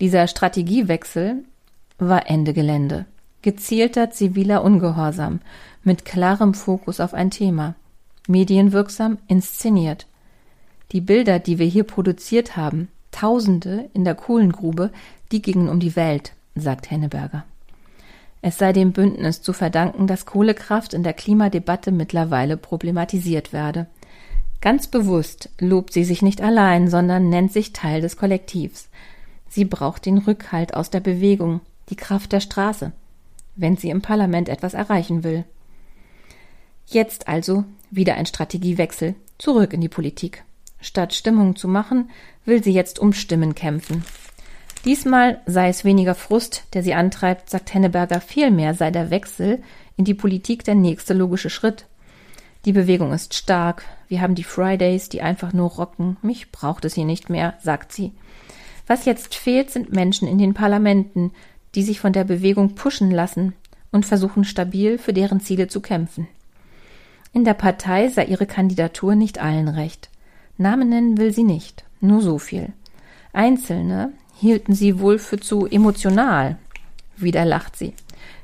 Dieser 0.00 0.26
Strategiewechsel 0.26 1.44
war 1.98 2.28
Ende 2.28 2.54
Gelände. 2.54 3.06
Gezielter 3.42 4.10
ziviler 4.10 4.64
Ungehorsam 4.64 5.38
mit 5.84 6.04
klarem 6.04 6.54
Fokus 6.54 6.98
auf 6.98 7.14
ein 7.14 7.30
Thema. 7.30 7.76
Medienwirksam 8.26 9.18
inszeniert. 9.28 10.08
Die 10.90 11.00
Bilder, 11.00 11.38
die 11.38 11.60
wir 11.60 11.66
hier 11.66 11.84
produziert 11.84 12.56
haben, 12.56 12.88
Tausende 13.12 13.88
in 13.94 14.04
der 14.04 14.14
Kohlengrube, 14.14 14.90
die 15.32 15.42
gingen 15.42 15.68
um 15.68 15.80
die 15.80 15.96
Welt, 15.96 16.32
sagt 16.54 16.90
Henneberger. 16.90 17.44
Es 18.40 18.58
sei 18.58 18.72
dem 18.72 18.92
Bündnis 18.92 19.42
zu 19.42 19.52
verdanken, 19.52 20.06
dass 20.06 20.26
Kohlekraft 20.26 20.94
in 20.94 21.02
der 21.02 21.12
Klimadebatte 21.12 21.90
mittlerweile 21.90 22.56
problematisiert 22.56 23.52
werde. 23.52 23.86
Ganz 24.60 24.86
bewusst 24.86 25.50
lobt 25.60 25.92
sie 25.92 26.04
sich 26.04 26.22
nicht 26.22 26.40
allein, 26.40 26.88
sondern 26.88 27.28
nennt 27.28 27.52
sich 27.52 27.72
Teil 27.72 28.00
des 28.00 28.16
Kollektivs. 28.16 28.88
Sie 29.48 29.64
braucht 29.64 30.06
den 30.06 30.18
Rückhalt 30.18 30.74
aus 30.74 30.90
der 30.90 31.00
Bewegung, 31.00 31.60
die 31.88 31.96
Kraft 31.96 32.32
der 32.32 32.40
Straße, 32.40 32.92
wenn 33.56 33.76
sie 33.76 33.90
im 33.90 34.02
Parlament 34.02 34.48
etwas 34.48 34.74
erreichen 34.74 35.24
will. 35.24 35.44
Jetzt 36.86 37.28
also 37.28 37.64
wieder 37.90 38.14
ein 38.14 38.26
Strategiewechsel, 38.26 39.14
zurück 39.38 39.72
in 39.72 39.80
die 39.80 39.88
Politik. 39.88 40.44
Statt 40.80 41.14
Stimmung 41.14 41.56
zu 41.56 41.66
machen, 41.66 42.10
will 42.44 42.62
sie 42.62 42.72
jetzt 42.72 42.98
um 42.98 43.12
Stimmen 43.12 43.54
kämpfen. 43.54 44.04
Diesmal 44.88 45.42
sei 45.44 45.68
es 45.68 45.84
weniger 45.84 46.14
Frust, 46.14 46.64
der 46.72 46.82
sie 46.82 46.94
antreibt, 46.94 47.50
sagt 47.50 47.74
Henneberger, 47.74 48.22
vielmehr 48.22 48.72
sei 48.72 48.90
der 48.90 49.10
Wechsel 49.10 49.62
in 49.98 50.06
die 50.06 50.14
Politik 50.14 50.64
der 50.64 50.76
nächste 50.76 51.12
logische 51.12 51.50
Schritt. 51.50 51.84
Die 52.64 52.72
Bewegung 52.72 53.12
ist 53.12 53.34
stark, 53.34 53.84
wir 54.08 54.22
haben 54.22 54.34
die 54.34 54.44
Fridays, 54.44 55.10
die 55.10 55.20
einfach 55.20 55.52
nur 55.52 55.68
rocken, 55.68 56.16
mich 56.22 56.52
braucht 56.52 56.86
es 56.86 56.94
hier 56.94 57.04
nicht 57.04 57.28
mehr, 57.28 57.52
sagt 57.60 57.92
sie. 57.92 58.12
Was 58.86 59.04
jetzt 59.04 59.34
fehlt, 59.34 59.70
sind 59.70 59.92
Menschen 59.92 60.26
in 60.26 60.38
den 60.38 60.54
Parlamenten, 60.54 61.32
die 61.74 61.82
sich 61.82 62.00
von 62.00 62.14
der 62.14 62.24
Bewegung 62.24 62.74
pushen 62.74 63.10
lassen 63.10 63.52
und 63.92 64.06
versuchen 64.06 64.44
stabil 64.44 64.96
für 64.96 65.12
deren 65.12 65.40
Ziele 65.40 65.68
zu 65.68 65.82
kämpfen. 65.82 66.28
In 67.34 67.44
der 67.44 67.52
Partei 67.52 68.08
sei 68.08 68.24
ihre 68.24 68.46
Kandidatur 68.46 69.16
nicht 69.16 69.38
allen 69.38 69.68
recht. 69.68 70.08
Namen 70.56 70.88
nennen 70.88 71.18
will 71.18 71.34
sie 71.34 71.44
nicht, 71.44 71.84
nur 72.00 72.22
so 72.22 72.38
viel. 72.38 72.72
Einzelne 73.34 74.14
hielten 74.38 74.74
sie 74.74 75.00
wohl 75.00 75.18
für 75.18 75.40
zu 75.40 75.66
emotional. 75.66 76.58
Wieder 77.16 77.44
lacht 77.44 77.76
sie. 77.76 77.94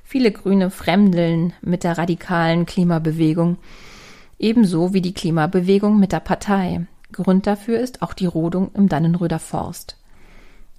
Viele 0.03 0.33
Grüne 0.33 0.71
fremdeln 0.71 1.53
mit 1.63 1.85
der 1.85 1.99
radikalen 1.99 2.67
Klimabewegung, 2.67 3.59
ebenso 4.39 4.93
wie 4.93 5.01
die 5.01 5.15
Klimabewegung 5.15 5.99
mit 5.99 6.13
der 6.13 6.21
Partei. 6.21 6.87
Grund 7.13 7.47
dafür 7.47 7.79
ist 7.79 8.03
auch 8.03 8.13
die 8.13 8.27
Rodung 8.27 8.71
im 8.75 8.89
Dannenröder 8.89 9.39
Forst. 9.39 9.97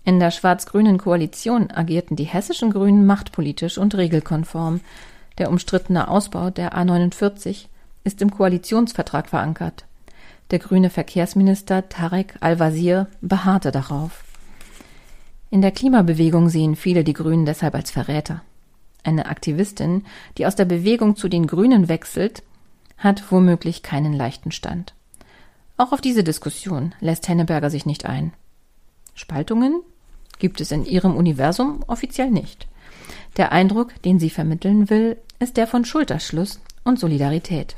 In 0.03 0.19
der 0.19 0.31
schwarz-grünen 0.31 0.97
Koalition 0.97 1.71
agierten 1.71 2.15
die 2.15 2.25
hessischen 2.25 2.71
Grünen 2.71 3.05
machtpolitisch 3.05 3.77
und 3.77 3.95
regelkonform. 3.95 4.81
Der 5.37 5.49
umstrittene 5.49 6.09
Ausbau 6.09 6.49
der 6.49 6.73
A49 6.73 7.67
ist 8.03 8.21
im 8.21 8.31
Koalitionsvertrag 8.31 9.29
verankert. 9.29 9.85
Der 10.51 10.59
grüne 10.59 10.89
Verkehrsminister 10.89 11.89
Tarek 11.89 12.35
Al-Wazir 12.41 13.07
beharrte 13.21 13.71
darauf. 13.71 14.24
In 15.55 15.61
der 15.61 15.71
Klimabewegung 15.71 16.49
sehen 16.49 16.75
viele 16.75 17.05
die 17.05 17.13
Grünen 17.13 17.45
deshalb 17.45 17.75
als 17.75 17.89
Verräter. 17.89 18.41
Eine 19.05 19.27
Aktivistin, 19.27 20.03
die 20.37 20.45
aus 20.45 20.57
der 20.57 20.65
Bewegung 20.65 21.15
zu 21.15 21.29
den 21.29 21.47
Grünen 21.47 21.87
wechselt, 21.87 22.43
hat 22.97 23.31
womöglich 23.31 23.81
keinen 23.81 24.11
leichten 24.11 24.51
Stand. 24.51 24.93
Auch 25.77 25.93
auf 25.93 26.01
diese 26.01 26.25
Diskussion 26.25 26.93
lässt 26.99 27.29
Henneberger 27.29 27.69
sich 27.69 27.85
nicht 27.85 28.05
ein. 28.05 28.33
Spaltungen 29.13 29.79
gibt 30.39 30.59
es 30.59 30.73
in 30.73 30.83
ihrem 30.83 31.15
Universum 31.15 31.85
offiziell 31.87 32.31
nicht. 32.31 32.67
Der 33.37 33.53
Eindruck, 33.53 33.93
den 34.01 34.19
sie 34.19 34.31
vermitteln 34.31 34.89
will, 34.89 35.15
ist 35.39 35.55
der 35.55 35.67
von 35.67 35.85
Schulterschluss 35.85 36.59
und 36.83 36.99
Solidarität. 36.99 37.77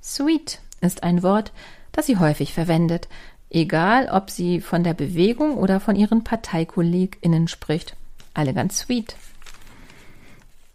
Sweet 0.00 0.60
ist 0.80 1.02
ein 1.02 1.24
Wort, 1.24 1.50
das 1.90 2.06
sie 2.06 2.18
häufig 2.18 2.54
verwendet, 2.54 3.08
egal 3.50 4.08
ob 4.08 4.30
sie 4.30 4.60
von 4.60 4.84
der 4.84 4.94
Bewegung 4.94 5.56
oder 5.56 5.80
von 5.80 5.96
ihren 5.96 6.24
ParteikollegInnen 6.24 7.48
spricht. 7.48 7.96
Alle 8.32 8.54
ganz 8.54 8.78
sweet. 8.78 9.16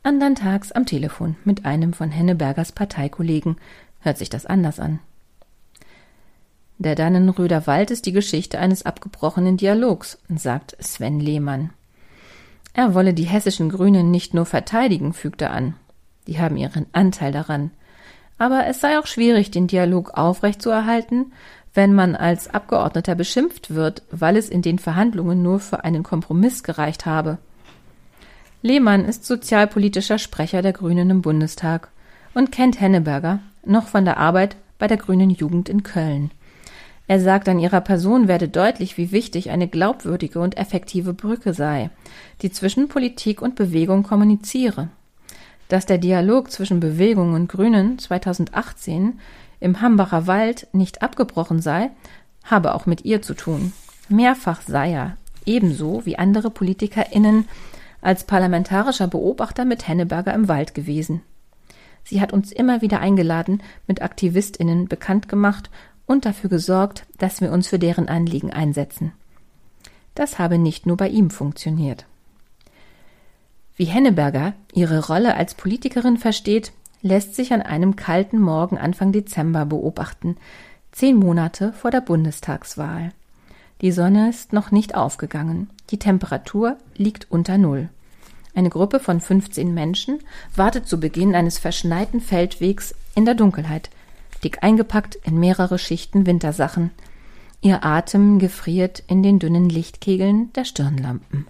Andern 0.03 0.35
Tags 0.35 0.71
am 0.71 0.85
Telefon 0.85 1.35
mit 1.45 1.65
einem 1.65 1.93
von 1.93 2.11
Hennebergers 2.11 2.71
Parteikollegen 2.73 3.57
hört 4.01 4.19
sich 4.19 4.29
das 4.29 4.45
anders 4.45 4.79
an. 4.79 4.99
Der 6.77 6.95
Dannenröder 6.95 7.65
Wald 7.67 7.89
ist 7.89 8.05
die 8.05 8.11
Geschichte 8.11 8.59
eines 8.59 8.85
abgebrochenen 8.85 9.57
Dialogs, 9.57 10.19
sagt 10.27 10.75
Sven 10.79 11.19
Lehmann. 11.19 11.71
Er 12.73 12.93
wolle 12.93 13.13
die 13.13 13.23
hessischen 13.23 13.69
Grünen 13.69 14.11
nicht 14.11 14.33
nur 14.33 14.45
verteidigen, 14.45 15.13
fügt 15.13 15.41
er 15.41 15.51
an. 15.51 15.75
Die 16.27 16.39
haben 16.39 16.57
ihren 16.57 16.85
Anteil 16.91 17.31
daran. 17.31 17.71
Aber 18.37 18.67
es 18.67 18.81
sei 18.81 18.99
auch 18.99 19.07
schwierig, 19.07 19.51
den 19.51 19.67
Dialog 19.67 20.11
aufrechtzuerhalten, 20.11 21.31
wenn 21.75 21.93
man 21.93 22.15
als 22.15 22.49
Abgeordneter 22.49 23.15
beschimpft 23.15 23.73
wird, 23.75 24.01
weil 24.09 24.37
es 24.37 24.49
in 24.49 24.61
den 24.61 24.79
Verhandlungen 24.79 25.43
nur 25.43 25.59
für 25.59 25.83
einen 25.83 26.03
Kompromiss 26.03 26.63
gereicht 26.63 27.05
habe. 27.05 27.37
Lehmann 28.61 29.05
ist 29.05 29.25
sozialpolitischer 29.25 30.17
Sprecher 30.17 30.61
der 30.61 30.73
Grünen 30.73 31.09
im 31.09 31.21
Bundestag 31.21 31.89
und 32.33 32.51
kennt 32.51 32.81
Henneberger 32.81 33.39
noch 33.63 33.87
von 33.87 34.05
der 34.05 34.17
Arbeit 34.17 34.55
bei 34.79 34.87
der 34.87 34.97
Grünen 34.97 35.29
Jugend 35.29 35.69
in 35.69 35.83
Köln. 35.83 36.31
Er 37.07 37.19
sagt, 37.19 37.47
an 37.47 37.59
ihrer 37.59 37.81
Person 37.81 38.27
werde 38.27 38.47
deutlich, 38.47 38.97
wie 38.97 39.11
wichtig 39.11 39.51
eine 39.51 39.67
glaubwürdige 39.67 40.39
und 40.39 40.57
effektive 40.57 41.13
Brücke 41.13 41.53
sei, 41.53 41.91
die 42.41 42.51
zwischen 42.51 42.87
Politik 42.87 43.41
und 43.41 43.55
Bewegung 43.55 44.01
kommuniziere. 44.01 44.89
Dass 45.67 45.85
der 45.85 45.99
Dialog 45.99 46.51
zwischen 46.51 46.79
Bewegung 46.79 47.33
und 47.33 47.47
Grünen 47.47 47.99
2018 47.99 49.19
im 49.65 49.81
Hambacher 49.81 50.27
Wald 50.27 50.67
nicht 50.73 51.01
abgebrochen 51.01 51.59
sei, 51.59 51.89
habe 52.43 52.75
auch 52.75 52.85
mit 52.85 53.03
ihr 53.03 53.21
zu 53.23 53.33
tun. 53.33 53.73
Mehrfach 54.07 54.61
sei 54.61 54.93
er, 54.93 55.17
ebenso 55.45 56.05
wie 56.05 56.17
andere 56.17 56.51
PolitikerInnen, 56.51 57.47
als 57.99 58.25
parlamentarischer 58.25 59.07
Beobachter 59.07 59.65
mit 59.65 59.87
Henneberger 59.87 60.33
im 60.35 60.47
Wald 60.47 60.75
gewesen. 60.75 61.21
Sie 62.03 62.21
hat 62.21 62.31
uns 62.31 62.51
immer 62.51 62.83
wieder 62.83 62.99
eingeladen, 62.99 63.63
mit 63.87 64.03
AktivistInnen 64.03 64.87
bekannt 64.87 65.27
gemacht 65.27 65.71
und 66.05 66.25
dafür 66.25 66.51
gesorgt, 66.51 67.07
dass 67.17 67.41
wir 67.41 67.51
uns 67.51 67.67
für 67.67 67.79
deren 67.79 68.07
Anliegen 68.07 68.53
einsetzen. 68.53 69.13
Das 70.13 70.37
habe 70.37 70.59
nicht 70.59 70.85
nur 70.85 70.97
bei 70.97 71.09
ihm 71.09 71.31
funktioniert. 71.31 72.05
Wie 73.75 73.85
Henneberger 73.85 74.53
ihre 74.73 75.07
Rolle 75.07 75.35
als 75.35 75.55
Politikerin 75.55 76.17
versteht, 76.17 76.71
lässt 77.05 77.35
sich 77.35 77.53
an 77.53 77.61
einem 77.61 77.95
kalten 77.95 78.39
Morgen 78.39 78.79
Anfang 78.79 79.11
Dezember 79.11 79.67
beobachten, 79.67 80.37
zehn 80.91 81.15
Monate 81.15 81.71
vor 81.73 81.91
der 81.91 82.01
Bundestagswahl. 82.01 83.11
Die 83.81 83.91
Sonne 83.91 84.29
ist 84.29 84.53
noch 84.53 84.71
nicht 84.71 84.95
aufgegangen, 84.95 85.69
die 85.91 85.99
Temperatur 85.99 86.77
liegt 86.95 87.29
unter 87.29 87.59
Null. 87.59 87.89
Eine 88.55 88.71
Gruppe 88.71 88.99
von 88.99 89.21
15 89.21 89.71
Menschen 89.71 90.17
wartet 90.55 90.87
zu 90.87 90.99
Beginn 90.99 91.35
eines 91.35 91.59
verschneiten 91.59 92.21
Feldwegs 92.21 92.95
in 93.13 93.25
der 93.25 93.35
Dunkelheit, 93.35 93.91
dick 94.43 94.63
eingepackt 94.63 95.13
in 95.13 95.39
mehrere 95.39 95.77
Schichten 95.77 96.25
Wintersachen. 96.25 96.89
Ihr 97.61 97.85
Atem 97.85 98.39
gefriert 98.39 99.03
in 99.05 99.21
den 99.21 99.37
dünnen 99.37 99.69
Lichtkegeln 99.69 100.51
der 100.53 100.65
Stirnlampen. 100.65 101.45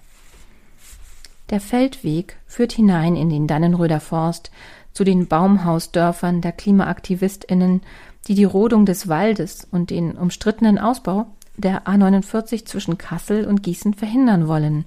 Der 1.49 1.61
Feldweg 1.61 2.35
führt 2.45 2.73
hinein 2.73 3.15
in 3.15 3.29
den 3.29 3.47
Dannenröder 3.47 4.01
Forst 4.01 4.51
zu 4.95 5.03
den 5.03 5.27
Baumhausdörfern 5.27 6.41
der 6.41 6.53
Klimaaktivistinnen, 6.53 7.81
die 8.27 8.33
die 8.33 8.45
Rodung 8.45 8.85
des 8.87 9.07
Waldes 9.07 9.67
und 9.69 9.91
den 9.91 10.13
umstrittenen 10.13 10.79
Ausbau 10.79 11.27
der 11.57 11.85
A49 11.85 12.65
zwischen 12.65 12.97
Kassel 12.97 13.45
und 13.45 13.61
Gießen 13.61 13.93
verhindern 13.93 14.47
wollen 14.47 14.85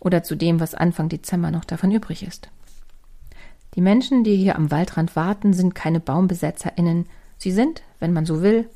oder 0.00 0.22
zu 0.22 0.36
dem, 0.36 0.60
was 0.60 0.74
Anfang 0.74 1.08
Dezember 1.08 1.50
noch 1.50 1.64
davon 1.64 1.90
übrig 1.90 2.22
ist. 2.22 2.48
Die 3.74 3.80
Menschen, 3.80 4.22
die 4.22 4.36
hier 4.36 4.54
am 4.56 4.70
Waldrand 4.70 5.16
warten, 5.16 5.52
sind 5.52 5.74
keine 5.74 5.98
BaumbesetzerInnen. 5.98 7.06
Sie 7.36 7.50
sind, 7.50 7.82
wenn 7.98 8.12
man 8.12 8.24
so 8.24 8.40
will, 8.40 8.70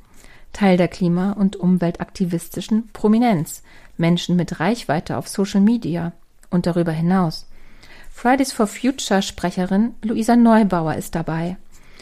Teil 0.52 0.76
der 0.76 0.88
klima- 0.88 1.32
und 1.32 1.54
umweltaktivistischen 1.54 2.88
Prominenz, 2.92 3.62
Menschen 3.96 4.34
mit 4.34 4.58
Reichweite 4.58 5.16
auf 5.16 5.28
Social 5.28 5.60
Media, 5.60 6.12
und 6.50 6.66
darüber 6.66 6.92
hinaus. 6.92 7.47
Fridays 8.20 8.50
for 8.50 8.66
Future 8.66 9.22
Sprecherin 9.22 9.94
Luisa 10.02 10.34
Neubauer 10.34 10.96
ist 10.96 11.14
dabei. 11.14 11.56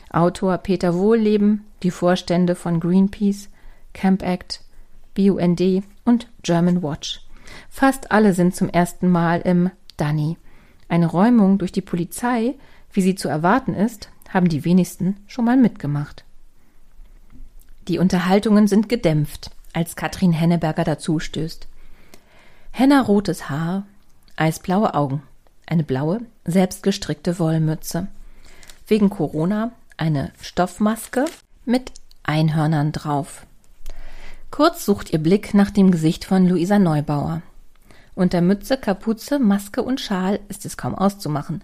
Autor 0.09 0.57
Peter 0.57 0.94
Wohlleben, 0.94 1.66
die 1.83 1.90
Vorstände 1.90 2.55
von 2.55 2.81
Greenpeace, 2.81 3.50
Camp 3.92 4.22
Act, 4.22 4.62
BUND 5.14 5.61
und 6.07 6.26
German 6.42 6.83
Watch. 6.83 7.20
Fast 7.68 8.12
alle 8.12 8.33
sind 8.33 8.57
zum 8.57 8.70
ersten 8.70 9.11
Mal 9.11 9.42
im 9.42 9.70
Danny. 9.98 10.38
Eine 10.88 11.07
Räumung 11.07 11.59
durch 11.59 11.70
die 11.70 11.83
Polizei, 11.83 12.55
wie 12.94 13.02
sie 13.02 13.14
zu 13.14 13.29
erwarten 13.29 13.74
ist, 13.74 14.09
haben 14.31 14.48
die 14.48 14.64
wenigsten 14.64 15.18
schon 15.26 15.44
mal 15.44 15.59
mitgemacht. 15.59 16.24
Die 17.88 17.98
Unterhaltungen 17.98 18.68
sind 18.68 18.88
gedämpft, 18.88 19.50
als 19.74 19.96
Katrin 19.96 20.33
Henneberger 20.33 20.85
dazustößt. 20.85 21.68
Henna 22.70 23.02
rotes 23.02 23.50
Haar, 23.50 23.87
Eisblaue 24.37 24.94
Augen, 24.94 25.22
eine 25.66 25.85
blaue, 25.85 26.20
selbstgestrickte 26.44 27.38
Wollmütze. 27.38 28.09
Wegen 28.87 29.11
Corona 29.11 29.72
eine 29.96 30.33
Stoffmaske 30.40 31.24
mit 31.64 31.92
Einhörnern 32.22 32.92
drauf. 32.92 33.46
Kurz 34.50 34.85
sucht 34.85 35.12
ihr 35.12 35.18
Blick 35.18 35.55
nach 35.55 35.70
dem 35.70 35.90
Gesicht 35.90 36.24
von 36.24 36.48
Luisa 36.48 36.79
Neubauer. 36.79 37.42
Unter 38.14 38.40
Mütze, 38.40 38.79
Kapuze, 38.79 39.38
Maske 39.38 39.83
und 39.83 40.00
Schal 40.00 40.40
ist 40.48 40.64
es 40.64 40.76
kaum 40.76 40.94
auszumachen. 40.94 41.62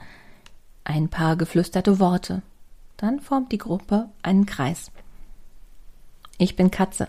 Ein 0.84 1.08
paar 1.08 1.36
geflüsterte 1.36 1.98
Worte. 1.98 2.42
Dann 2.96 3.20
formt 3.20 3.52
die 3.52 3.58
Gruppe 3.58 4.08
einen 4.22 4.46
Kreis. 4.46 4.90
Ich 6.38 6.56
bin 6.56 6.70
Katze, 6.70 7.08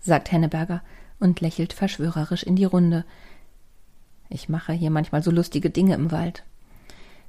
sagt 0.00 0.30
Henneberger 0.30 0.82
und 1.18 1.40
lächelt 1.40 1.72
verschwörerisch 1.72 2.42
in 2.42 2.56
die 2.56 2.64
Runde. 2.64 3.04
Ich 4.28 4.48
mache 4.48 4.72
hier 4.72 4.90
manchmal 4.90 5.22
so 5.22 5.30
lustige 5.30 5.70
Dinge 5.70 5.94
im 5.94 6.10
Wald. 6.10 6.44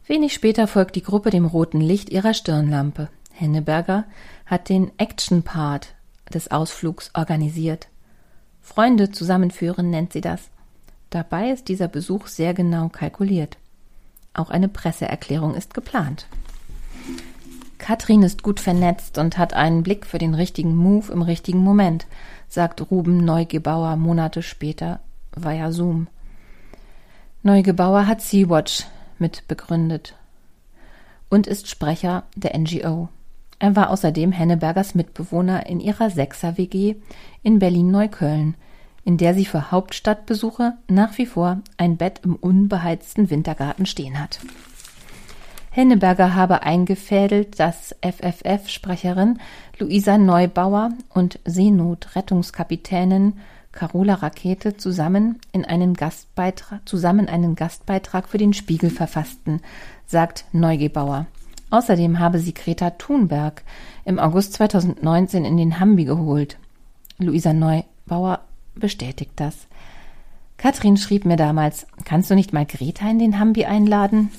Wenig 0.05 0.33
später 0.33 0.67
folgt 0.67 0.95
die 0.95 1.03
Gruppe 1.03 1.29
dem 1.29 1.45
roten 1.45 1.81
Licht 1.81 2.09
ihrer 2.09 2.33
Stirnlampe. 2.33 3.09
Henneberger 3.33 4.05
hat 4.45 4.69
den 4.69 4.91
Action-Part 4.97 5.95
des 6.33 6.49
Ausflugs 6.49 7.11
organisiert. 7.13 7.87
Freunde 8.61 9.11
zusammenführen 9.11 9.89
nennt 9.89 10.13
sie 10.13 10.21
das. 10.21 10.49
Dabei 11.09 11.51
ist 11.51 11.67
dieser 11.67 11.87
Besuch 11.87 12.27
sehr 12.27 12.53
genau 12.53 12.89
kalkuliert. 12.89 13.57
Auch 14.33 14.49
eine 14.49 14.67
Presseerklärung 14.67 15.55
ist 15.55 15.73
geplant. 15.73 16.27
Katrin 17.77 18.23
ist 18.23 18.43
gut 18.43 18.59
vernetzt 18.59 19.17
und 19.17 19.37
hat 19.37 19.53
einen 19.53 19.83
Blick 19.83 20.05
für 20.05 20.17
den 20.17 20.33
richtigen 20.33 20.75
Move 20.75 21.11
im 21.11 21.21
richtigen 21.21 21.59
Moment, 21.59 22.07
sagt 22.49 22.91
Ruben 22.91 23.23
Neugebauer 23.23 23.95
Monate 23.95 24.41
später 24.41 24.99
via 25.35 25.71
Zoom. 25.71 26.07
Neugebauer 27.43 28.07
hat 28.07 28.21
Sea-Watch 28.21 28.85
mitbegründet 29.19 30.15
und 31.29 31.47
ist 31.47 31.69
Sprecher 31.69 32.23
der 32.35 32.57
NGO. 32.57 33.09
Er 33.59 33.75
war 33.75 33.89
außerdem 33.89 34.31
Hennebergers 34.31 34.95
Mitbewohner 34.95 35.65
in 35.67 35.79
ihrer 35.79 36.09
Sechser-WG 36.09 36.95
in 37.43 37.59
Berlin-Neukölln, 37.59 38.55
in 39.03 39.17
der 39.17 39.33
sie 39.33 39.45
für 39.45 39.71
Hauptstadtbesuche 39.71 40.73
nach 40.87 41.17
wie 41.17 41.25
vor 41.25 41.61
ein 41.77 41.97
Bett 41.97 42.21
im 42.23 42.35
unbeheizten 42.35 43.29
Wintergarten 43.29 43.85
stehen 43.85 44.19
hat. 44.19 44.39
Henneberger 45.71 46.33
habe 46.33 46.63
eingefädelt, 46.63 47.59
dass 47.59 47.95
FFF-Sprecherin 48.01 49.39
Luisa 49.77 50.17
Neubauer 50.17 50.89
und 51.13 51.39
Seenotrettungskapitänin 51.45 53.33
Carola 53.71 54.15
Rakete 54.15 54.77
zusammen 54.77 55.39
in 55.51 55.65
einen 55.65 55.93
Gastbeitrag, 55.93 56.87
zusammen 56.87 57.27
einen 57.27 57.55
Gastbeitrag 57.55 58.27
für 58.27 58.37
den 58.37 58.53
Spiegel 58.53 58.89
verfassten, 58.89 59.61
sagt 60.05 60.45
Neugebauer. 60.51 61.27
Außerdem 61.69 62.19
habe 62.19 62.39
sie 62.39 62.53
Greta 62.53 62.91
Thunberg 62.91 63.63
im 64.05 64.19
August 64.19 64.53
2019 64.53 65.43
in 65.43 65.57
den 65.57 65.79
Hambi 65.79 66.05
geholt. 66.05 66.57
Luisa 67.17 67.53
Neubauer 67.53 68.41
bestätigt 68.75 69.33
das. 69.35 69.67
Katrin 70.57 70.97
schrieb 70.97 71.25
mir 71.25 71.35
damals, 71.35 71.85
kannst 72.05 72.31
du 72.31 72.35
nicht 72.35 72.53
mal 72.53 72.65
Greta 72.65 73.09
in 73.09 73.19
den 73.19 73.37
Hambi 73.39 73.65
einladen? 73.65 74.31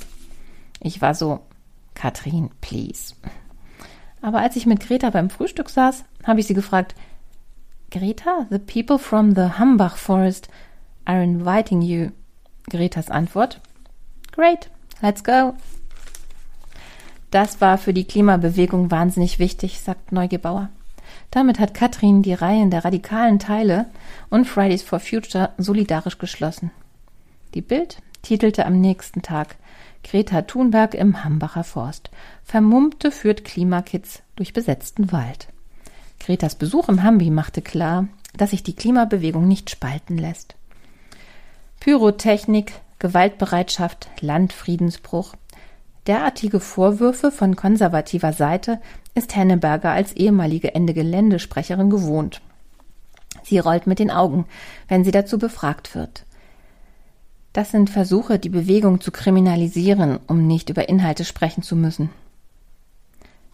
Ich 0.80 1.00
war 1.00 1.14
so, 1.14 1.40
Katrin, 1.94 2.50
please. 2.60 3.14
Aber 4.20 4.40
als 4.40 4.56
ich 4.56 4.66
mit 4.66 4.80
Greta 4.80 5.10
beim 5.10 5.30
Frühstück 5.30 5.70
saß, 5.70 6.04
habe 6.24 6.40
ich 6.40 6.46
sie 6.46 6.54
gefragt, 6.54 6.94
Greta, 7.90 8.46
the 8.50 8.58
people 8.58 8.98
from 8.98 9.34
the 9.34 9.58
Hambach 9.58 9.96
Forest 9.96 10.48
are 11.06 11.22
inviting 11.22 11.80
you. 11.80 12.12
Gretas 12.70 13.10
Antwort, 13.10 13.60
Great, 14.32 14.70
let's 15.02 15.24
go. 15.24 15.54
Das 17.30 17.60
war 17.60 17.78
für 17.78 17.92
die 17.92 18.04
Klimabewegung 18.04 18.90
wahnsinnig 18.90 19.38
wichtig, 19.38 19.80
sagt 19.80 20.12
Neugebauer. 20.12 20.68
Damit 21.30 21.58
hat 21.58 21.74
Katrin 21.74 22.22
die 22.22 22.34
Reihen 22.34 22.70
der 22.70 22.84
radikalen 22.84 23.38
Teile 23.38 23.86
und 24.30 24.46
Fridays 24.46 24.82
for 24.82 25.00
Future 25.00 25.50
solidarisch 25.58 26.18
geschlossen. 26.18 26.70
Die 27.54 27.62
Bild 27.62 28.02
titelte 28.22 28.66
am 28.66 28.80
nächsten 28.80 29.22
Tag 29.22 29.56
Greta 30.04 30.42
Thunberg 30.42 30.94
im 30.94 31.24
Hambacher 31.24 31.64
Forst. 31.64 32.10
Vermummte 32.44 33.10
führt 33.10 33.44
Klimakids 33.44 34.22
durch 34.36 34.52
besetzten 34.52 35.10
Wald. 35.12 35.48
Gretas 36.20 36.54
Besuch 36.54 36.88
im 36.88 37.02
Hambi 37.02 37.30
machte 37.30 37.62
klar, 37.62 38.08
dass 38.36 38.50
sich 38.50 38.62
die 38.62 38.74
Klimabewegung 38.74 39.46
nicht 39.48 39.70
spalten 39.70 40.18
lässt. 40.18 40.56
Pyrotechnik, 41.80 42.72
Gewaltbereitschaft, 42.98 44.08
Landfriedensbruch. 44.20 45.34
Derartige 46.06 46.58
Vorwürfe 46.58 47.30
von 47.30 47.54
konservativer 47.54 48.32
Seite 48.32 48.80
ist 49.14 49.36
Henneberger 49.36 49.90
als 49.90 50.12
ehemalige 50.12 50.74
Ende-Geländesprecherin 50.74 51.90
gewohnt. 51.90 52.40
Sie 53.42 53.58
rollt 53.58 53.86
mit 53.86 53.98
den 53.98 54.10
Augen, 54.10 54.46
wenn 54.88 55.04
sie 55.04 55.10
dazu 55.10 55.38
befragt 55.38 55.94
wird. 55.94 56.24
Das 57.52 57.70
sind 57.70 57.90
Versuche, 57.90 58.38
die 58.38 58.50
Bewegung 58.50 59.00
zu 59.00 59.10
kriminalisieren, 59.10 60.18
um 60.26 60.46
nicht 60.46 60.70
über 60.70 60.88
Inhalte 60.88 61.24
sprechen 61.24 61.62
zu 61.62 61.76
müssen. 61.76 62.10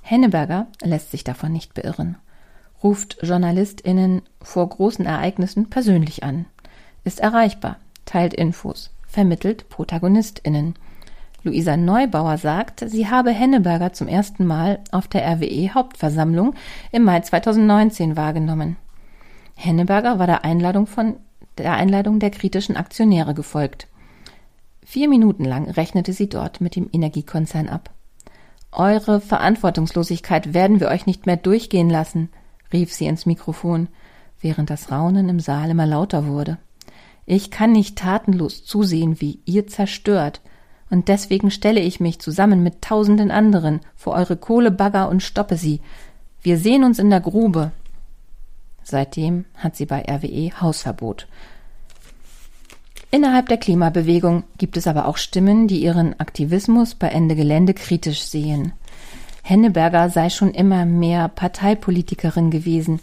Henneberger 0.03 0.67
lässt 0.83 1.11
sich 1.11 1.25
davon 1.25 1.53
nicht 1.53 1.75
beirren, 1.75 2.17
ruft 2.85 3.17
JournalistInnen 3.23 4.23
vor 4.43 4.69
großen 4.69 5.07
Ereignissen 5.07 5.71
persönlich 5.71 6.23
an, 6.23 6.45
ist 7.03 7.19
erreichbar, 7.19 7.79
teilt 8.05 8.35
Infos, 8.35 8.91
vermittelt 9.09 9.69
ProtagonistInnen. 9.71 10.75
Luisa 11.43 11.77
Neubauer 11.77 12.39
sagt, 12.39 12.85
sie 12.87 13.09
habe 13.09 13.31
Henneberger 13.31 13.93
zum 13.93 14.07
ersten 14.07 14.47
Mal 14.47 14.81
auf 14.93 15.09
der 15.09 15.27
RWE 15.27 15.75
Hauptversammlung 15.75 16.55
im 16.93 17.05
Mai 17.05 17.21
2019 17.21 18.17
wahrgenommen. 18.17 18.77
Henneberger 19.55 20.19
war 20.19 20.27
der 20.27 20.45
Einladung 20.45 20.87
von 20.87 21.17
der 21.59 21.75
Einladung 21.75 22.19
der 22.19 22.31
kritischen 22.31 22.77
Aktionäre 22.77 23.35
gefolgt. 23.35 23.89
Vier 24.85 25.09
Minuten 25.09 25.45
lang 25.45 25.71
rechnete 25.71 26.13
sie 26.13 26.29
dort 26.29 26.61
mit 26.61 26.77
dem 26.77 26.89
Energiekonzern 26.93 27.69
ab. 27.69 27.91
Eure 28.73 29.21
Verantwortungslosigkeit 29.21 30.53
werden 30.53 30.81
wir 30.81 30.89
euch 30.89 31.07
nicht 31.07 31.27
mehr 31.27 31.37
durchgehen 31.37 31.89
lassen, 31.89 32.29
rief 32.75 32.93
sie 32.93 33.07
ins 33.07 33.25
Mikrofon, 33.25 33.89
während 34.41 34.69
das 34.69 34.93
Raunen 34.93 35.31
im 35.31 35.41
Saal 35.41 35.71
immer 35.71 35.87
lauter 35.87 36.27
wurde. 36.27 36.59
Ich 37.25 37.51
kann 37.51 37.73
nicht 37.73 37.97
tatenlos 37.97 38.65
zusehen, 38.65 39.21
wie 39.23 39.41
ihr 39.47 39.67
zerstört, 39.67 40.43
und 40.91 41.09
deswegen 41.09 41.51
stelle 41.51 41.81
ich 41.81 41.99
mich 41.99 42.19
zusammen 42.19 42.63
mit 42.63 42.83
tausenden 42.83 43.31
anderen 43.31 43.81
vor 43.97 44.13
eure 44.13 44.37
Kohlebagger 44.37 45.09
und 45.09 45.23
stoppe 45.23 45.57
sie. 45.57 45.81
Wir 46.43 46.59
sehen 46.59 46.85
uns 46.85 46.99
in 46.99 47.09
der 47.09 47.21
Grube. 47.21 47.73
Seitdem 48.83 49.47
hat 49.57 49.77
sie 49.77 49.87
bei 49.87 50.05
RWE 50.07 50.61
Hausverbot. 50.61 51.27
Innerhalb 53.11 53.49
der 53.49 53.57
Klimabewegung 53.57 54.45
gibt 54.59 54.77
es 54.77 54.87
aber 54.87 55.07
auch 55.07 55.17
Stimmen, 55.17 55.69
die 55.69 55.83
ihren 55.83 56.19
Aktivismus 56.21 56.95
bei 56.95 57.09
Ende 57.09 57.35
Gelände 57.35 57.73
kritisch 57.73 58.23
sehen. 58.23 58.73
Henneberger 59.47 60.09
sei 60.09 60.31
schon 60.31 60.53
immer 60.53 60.87
mehr 60.87 61.29
Parteipolitikerin 61.29 62.51
gewesen, 62.51 63.01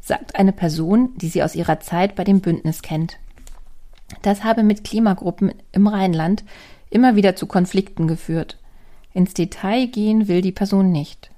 sagt 0.00 0.36
eine 0.36 0.52
Person, 0.52 1.10
die 1.16 1.26
sie 1.26 1.42
aus 1.42 1.56
ihrer 1.56 1.80
Zeit 1.80 2.14
bei 2.14 2.22
dem 2.22 2.40
Bündnis 2.40 2.80
kennt. 2.80 3.18
Das 4.22 4.44
habe 4.44 4.62
mit 4.62 4.84
Klimagruppen 4.84 5.52
im 5.72 5.88
Rheinland 5.88 6.44
immer 6.90 7.16
wieder 7.16 7.34
zu 7.34 7.48
Konflikten 7.48 8.06
geführt. 8.06 8.56
Ins 9.14 9.34
Detail 9.34 9.88
gehen 9.88 10.28
will 10.28 10.42
die 10.42 10.52
Person 10.52 10.92
nicht. 10.92 11.32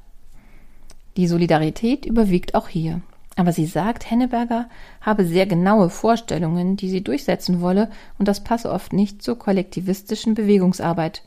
Die 1.16 1.28
Solidarität 1.28 2.04
überwiegt 2.04 2.54
auch 2.54 2.68
hier. 2.68 3.00
Aber 3.36 3.54
sie 3.54 3.66
sagt, 3.66 4.10
Henneberger 4.10 4.68
habe 5.00 5.24
sehr 5.24 5.46
genaue 5.46 5.88
Vorstellungen, 5.88 6.76
die 6.76 6.90
sie 6.90 7.02
durchsetzen 7.02 7.62
wolle, 7.62 7.90
und 8.18 8.28
das 8.28 8.44
passe 8.44 8.70
oft 8.70 8.92
nicht 8.92 9.22
zur 9.22 9.38
kollektivistischen 9.38 10.34
Bewegungsarbeit. 10.34 11.22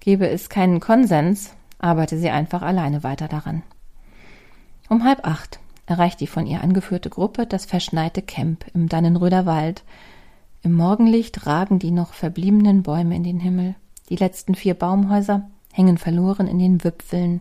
Gebe 0.00 0.28
es 0.28 0.48
keinen 0.48 0.80
Konsens, 0.80 1.54
arbeite 1.82 2.16
sie 2.16 2.30
einfach 2.30 2.62
alleine 2.62 3.02
weiter 3.02 3.28
daran. 3.28 3.62
Um 4.88 5.04
halb 5.04 5.26
acht 5.26 5.60
erreicht 5.86 6.20
die 6.20 6.26
von 6.26 6.46
ihr 6.46 6.62
angeführte 6.62 7.10
Gruppe 7.10 7.46
das 7.46 7.66
verschneite 7.66 8.22
Camp 8.22 8.64
im 8.72 8.88
Dannenröder 8.88 9.44
Wald. 9.44 9.84
Im 10.62 10.72
Morgenlicht 10.72 11.46
ragen 11.46 11.78
die 11.78 11.90
noch 11.90 12.14
verbliebenen 12.14 12.82
Bäume 12.82 13.16
in 13.16 13.24
den 13.24 13.40
Himmel. 13.40 13.74
Die 14.08 14.16
letzten 14.16 14.54
vier 14.54 14.74
Baumhäuser 14.74 15.50
hängen 15.72 15.98
verloren 15.98 16.46
in 16.46 16.58
den 16.58 16.84
Wipfeln. 16.84 17.40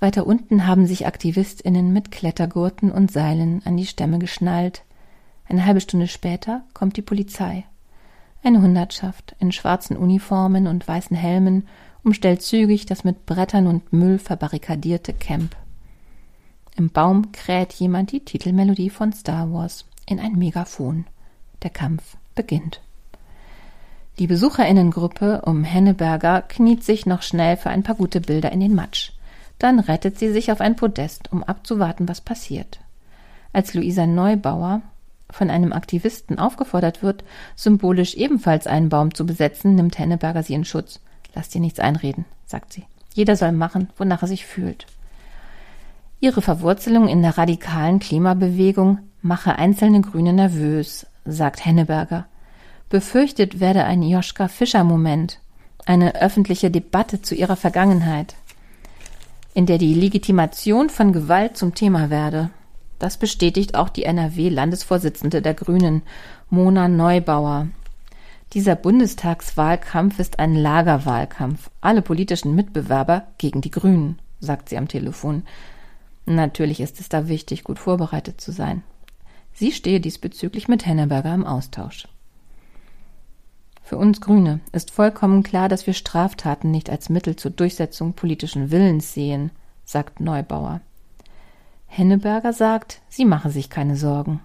Weiter 0.00 0.26
unten 0.26 0.66
haben 0.66 0.86
sich 0.86 1.06
AktivistInnen 1.06 1.92
mit 1.92 2.10
Klettergurten 2.10 2.90
und 2.90 3.12
Seilen 3.12 3.62
an 3.64 3.76
die 3.76 3.86
Stämme 3.86 4.18
geschnallt. 4.18 4.84
Eine 5.48 5.66
halbe 5.66 5.80
Stunde 5.80 6.08
später 6.08 6.62
kommt 6.72 6.96
die 6.96 7.02
Polizei. 7.02 7.64
Eine 8.42 8.60
Hundertschaft 8.60 9.34
in 9.38 9.52
schwarzen 9.52 9.96
Uniformen 9.96 10.66
und 10.66 10.86
weißen 10.86 11.16
Helmen 11.16 11.66
umstellt 12.04 12.42
zügig 12.42 12.86
das 12.86 13.02
mit 13.04 13.26
Brettern 13.26 13.66
und 13.66 13.92
Müll 13.92 14.18
verbarrikadierte 14.18 15.12
Camp. 15.12 15.56
Im 16.76 16.90
Baum 16.90 17.32
kräht 17.32 17.72
jemand 17.74 18.12
die 18.12 18.20
Titelmelodie 18.20 18.90
von 18.90 19.12
Star 19.12 19.52
Wars 19.52 19.86
in 20.06 20.20
ein 20.20 20.32
Megafon. 20.32 21.06
Der 21.62 21.70
Kampf 21.70 22.16
beginnt. 22.34 22.80
Die 24.18 24.26
Besucherinnengruppe 24.26 25.42
um 25.42 25.64
Henneberger 25.64 26.42
kniet 26.42 26.84
sich 26.84 27.06
noch 27.06 27.22
schnell 27.22 27.56
für 27.56 27.70
ein 27.70 27.82
paar 27.82 27.96
gute 27.96 28.20
Bilder 28.20 28.52
in 28.52 28.60
den 28.60 28.74
Matsch. 28.74 29.10
Dann 29.58 29.80
rettet 29.80 30.18
sie 30.18 30.32
sich 30.32 30.52
auf 30.52 30.60
ein 30.60 30.76
Podest, 30.76 31.32
um 31.32 31.42
abzuwarten, 31.42 32.08
was 32.08 32.20
passiert. 32.20 32.80
Als 33.52 33.74
Luisa 33.74 34.06
Neubauer 34.06 34.82
von 35.30 35.50
einem 35.50 35.72
Aktivisten 35.72 36.38
aufgefordert 36.38 37.02
wird, 37.02 37.24
symbolisch 37.56 38.14
ebenfalls 38.14 38.66
einen 38.66 38.88
Baum 38.88 39.14
zu 39.14 39.26
besetzen, 39.26 39.74
nimmt 39.74 39.98
Henneberger 39.98 40.42
sie 40.42 40.54
in 40.54 40.64
Schutz. 40.64 41.00
Lass 41.34 41.48
dir 41.48 41.60
nichts 41.60 41.80
einreden, 41.80 42.24
sagt 42.46 42.72
sie. 42.72 42.84
Jeder 43.12 43.36
soll 43.36 43.52
machen, 43.52 43.88
wonach 43.96 44.22
er 44.22 44.28
sich 44.28 44.46
fühlt. 44.46 44.86
Ihre 46.20 46.42
Verwurzelung 46.42 47.08
in 47.08 47.22
der 47.22 47.36
radikalen 47.36 47.98
Klimabewegung 47.98 48.98
mache 49.20 49.56
einzelne 49.56 50.00
Grüne 50.00 50.32
nervös, 50.32 51.06
sagt 51.24 51.64
Henneberger. 51.64 52.26
Befürchtet 52.88 53.60
werde 53.60 53.84
ein 53.84 54.02
Joschka 54.02 54.48
Fischer-Moment, 54.48 55.40
eine 55.86 56.14
öffentliche 56.14 56.70
Debatte 56.70 57.22
zu 57.22 57.34
ihrer 57.34 57.56
Vergangenheit, 57.56 58.36
in 59.54 59.66
der 59.66 59.78
die 59.78 59.94
Legitimation 59.94 60.90
von 60.90 61.12
Gewalt 61.12 61.56
zum 61.56 61.74
Thema 61.74 62.10
werde. 62.10 62.50
Das 62.98 63.16
bestätigt 63.16 63.74
auch 63.74 63.88
die 63.88 64.04
NRW-Landesvorsitzende 64.04 65.42
der 65.42 65.54
Grünen, 65.54 66.02
Mona 66.48 66.88
Neubauer. 66.88 67.68
Dieser 68.54 68.76
Bundestagswahlkampf 68.76 70.20
ist 70.20 70.38
ein 70.38 70.54
Lagerwahlkampf. 70.54 71.70
Alle 71.80 72.02
politischen 72.02 72.54
Mitbewerber 72.54 73.26
gegen 73.36 73.60
die 73.60 73.72
Grünen, 73.72 74.20
sagt 74.38 74.68
sie 74.68 74.78
am 74.78 74.86
Telefon. 74.86 75.42
Natürlich 76.24 76.80
ist 76.80 77.00
es 77.00 77.08
da 77.08 77.26
wichtig, 77.26 77.64
gut 77.64 77.80
vorbereitet 77.80 78.40
zu 78.40 78.52
sein. 78.52 78.84
Sie 79.52 79.72
stehe 79.72 80.00
diesbezüglich 80.00 80.68
mit 80.68 80.86
Henneberger 80.86 81.34
im 81.34 81.44
Austausch. 81.44 82.06
Für 83.82 83.96
uns 83.96 84.20
Grüne 84.20 84.60
ist 84.70 84.92
vollkommen 84.92 85.42
klar, 85.42 85.68
dass 85.68 85.88
wir 85.88 85.94
Straftaten 85.94 86.70
nicht 86.70 86.90
als 86.90 87.08
Mittel 87.08 87.34
zur 87.34 87.50
Durchsetzung 87.50 88.12
politischen 88.12 88.70
Willens 88.70 89.12
sehen, 89.12 89.50
sagt 89.84 90.20
Neubauer. 90.20 90.80
Henneberger 91.88 92.52
sagt, 92.52 93.02
sie 93.08 93.24
mache 93.24 93.50
sich 93.50 93.68
keine 93.68 93.96
Sorgen. 93.96 94.40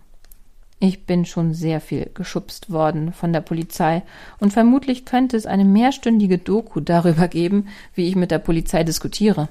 Ich 0.82 1.06
bin 1.06 1.26
schon 1.26 1.54
sehr 1.54 1.82
viel 1.82 2.10
geschubst 2.14 2.72
worden 2.72 3.12
von 3.12 3.34
der 3.34 3.42
Polizei 3.42 4.02
und 4.40 4.54
vermutlich 4.54 5.04
könnte 5.04 5.36
es 5.36 5.46
eine 5.46 5.66
mehrstündige 5.66 6.38
Doku 6.38 6.80
darüber 6.80 7.28
geben, 7.28 7.68
wie 7.96 8.08
ich 8.08 8.16
mit 8.16 8.32
der 8.32 8.40
Polizei 8.40 8.86
diskutiere. 8.86 9.50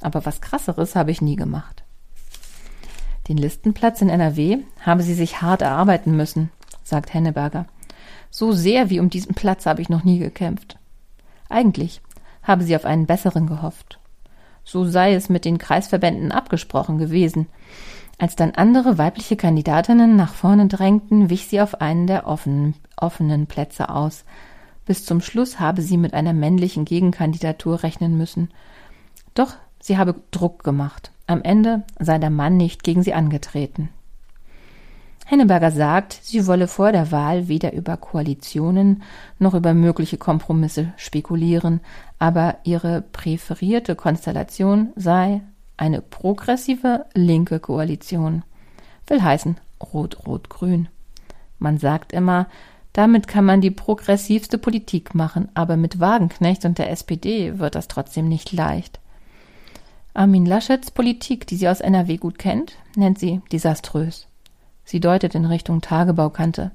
Aber 0.00 0.24
was 0.24 0.40
krasseres 0.40 0.94
habe 0.94 1.10
ich 1.10 1.20
nie 1.20 1.34
gemacht. 1.34 1.82
Den 3.26 3.38
Listenplatz 3.38 4.00
in 4.00 4.08
NRW 4.08 4.58
habe 4.80 5.02
sie 5.02 5.14
sich 5.14 5.42
hart 5.42 5.62
erarbeiten 5.62 6.16
müssen, 6.16 6.50
sagt 6.84 7.12
Henneberger. 7.12 7.66
So 8.30 8.52
sehr 8.52 8.88
wie 8.88 9.00
um 9.00 9.10
diesen 9.10 9.34
Platz 9.34 9.66
habe 9.66 9.82
ich 9.82 9.88
noch 9.88 10.04
nie 10.04 10.20
gekämpft. 10.20 10.78
Eigentlich 11.48 12.00
habe 12.42 12.62
sie 12.62 12.76
auf 12.76 12.84
einen 12.84 13.06
besseren 13.06 13.46
gehofft. 13.46 13.98
So 14.64 14.84
sei 14.84 15.14
es 15.14 15.28
mit 15.28 15.44
den 15.44 15.58
Kreisverbänden 15.58 16.30
abgesprochen 16.30 16.98
gewesen. 16.98 17.46
Als 18.18 18.34
dann 18.34 18.50
andere 18.50 18.98
weibliche 18.98 19.36
Kandidatinnen 19.36 20.16
nach 20.16 20.34
vorne 20.34 20.66
drängten, 20.66 21.30
wich 21.30 21.46
sie 21.46 21.60
auf 21.60 21.80
einen 21.80 22.08
der 22.08 22.26
offenen, 22.26 22.74
offenen 22.96 23.46
Plätze 23.46 23.88
aus. 23.88 24.24
Bis 24.84 25.04
zum 25.04 25.20
Schluss 25.20 25.60
habe 25.60 25.82
sie 25.82 25.96
mit 25.96 26.14
einer 26.14 26.32
männlichen 26.32 26.84
Gegenkandidatur 26.84 27.84
rechnen 27.84 28.18
müssen. 28.18 28.50
Doch 29.34 29.54
sie 29.80 29.98
habe 29.98 30.16
Druck 30.32 30.64
gemacht. 30.64 31.12
Am 31.28 31.42
Ende 31.42 31.84
sei 32.00 32.18
der 32.18 32.30
Mann 32.30 32.56
nicht 32.56 32.82
gegen 32.82 33.04
sie 33.04 33.14
angetreten. 33.14 33.90
Henneberger 35.26 35.70
sagt, 35.70 36.18
sie 36.22 36.46
wolle 36.46 36.66
vor 36.66 36.90
der 36.90 37.12
Wahl 37.12 37.48
weder 37.48 37.74
über 37.74 37.98
Koalitionen 37.98 39.02
noch 39.38 39.52
über 39.52 39.74
mögliche 39.74 40.16
Kompromisse 40.16 40.94
spekulieren, 40.96 41.80
aber 42.18 42.56
ihre 42.64 43.02
präferierte 43.02 43.94
Konstellation 43.94 44.88
sei 44.96 45.42
eine 45.78 46.02
progressive 46.02 47.06
linke 47.14 47.60
Koalition. 47.60 48.42
Will 49.06 49.22
heißen 49.22 49.56
Rot-Rot-Grün. 49.80 50.88
Man 51.58 51.78
sagt 51.78 52.12
immer, 52.12 52.46
damit 52.92 53.28
kann 53.28 53.44
man 53.44 53.60
die 53.60 53.70
progressivste 53.70 54.58
Politik 54.58 55.14
machen, 55.14 55.48
aber 55.54 55.76
mit 55.76 56.00
Wagenknecht 56.00 56.64
und 56.64 56.78
der 56.78 56.90
SPD 56.90 57.58
wird 57.58 57.74
das 57.74 57.88
trotzdem 57.88 58.28
nicht 58.28 58.52
leicht. 58.52 59.00
Armin 60.14 60.46
Laschets 60.46 60.90
Politik, 60.90 61.46
die 61.46 61.56
sie 61.56 61.68
aus 61.68 61.80
NRW 61.80 62.16
gut 62.16 62.38
kennt, 62.38 62.74
nennt 62.96 63.18
sie 63.18 63.40
desaströs. 63.52 64.26
Sie 64.84 65.00
deutet 65.00 65.34
in 65.34 65.44
Richtung 65.44 65.80
Tagebaukante. 65.80 66.72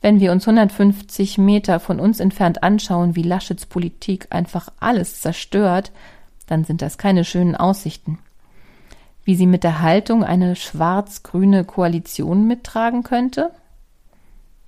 Wenn 0.00 0.18
wir 0.18 0.32
uns 0.32 0.48
150 0.48 1.38
Meter 1.38 1.78
von 1.78 2.00
uns 2.00 2.18
entfernt 2.18 2.64
anschauen, 2.64 3.14
wie 3.14 3.22
Laschets 3.22 3.66
Politik 3.66 4.26
einfach 4.30 4.68
alles 4.80 5.20
zerstört, 5.20 5.92
dann 6.48 6.64
sind 6.64 6.82
das 6.82 6.98
keine 6.98 7.24
schönen 7.24 7.54
Aussichten. 7.54 8.18
Wie 9.24 9.36
sie 9.36 9.46
mit 9.46 9.64
der 9.64 9.80
Haltung 9.80 10.24
eine 10.24 10.56
schwarz-grüne 10.56 11.64
Koalition 11.64 12.46
mittragen 12.46 13.02
könnte? 13.02 13.50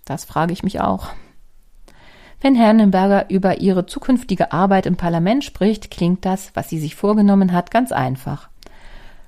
Das 0.05 0.25
frage 0.25 0.53
ich 0.53 0.63
mich 0.63 0.81
auch. 0.81 1.09
Wenn 2.41 2.55
Hernenberger 2.55 3.31
über 3.31 3.61
ihre 3.61 3.87
zukünftige 3.87 4.53
Arbeit 4.53 4.87
im 4.87 4.97
Parlament 4.97 5.45
spricht, 5.45 5.91
klingt 5.91 6.25
das, 6.25 6.51
was 6.55 6.69
sie 6.69 6.79
sich 6.79 6.95
vorgenommen 6.95 7.53
hat, 7.53 7.71
ganz 7.71 7.91
einfach. 7.91 8.49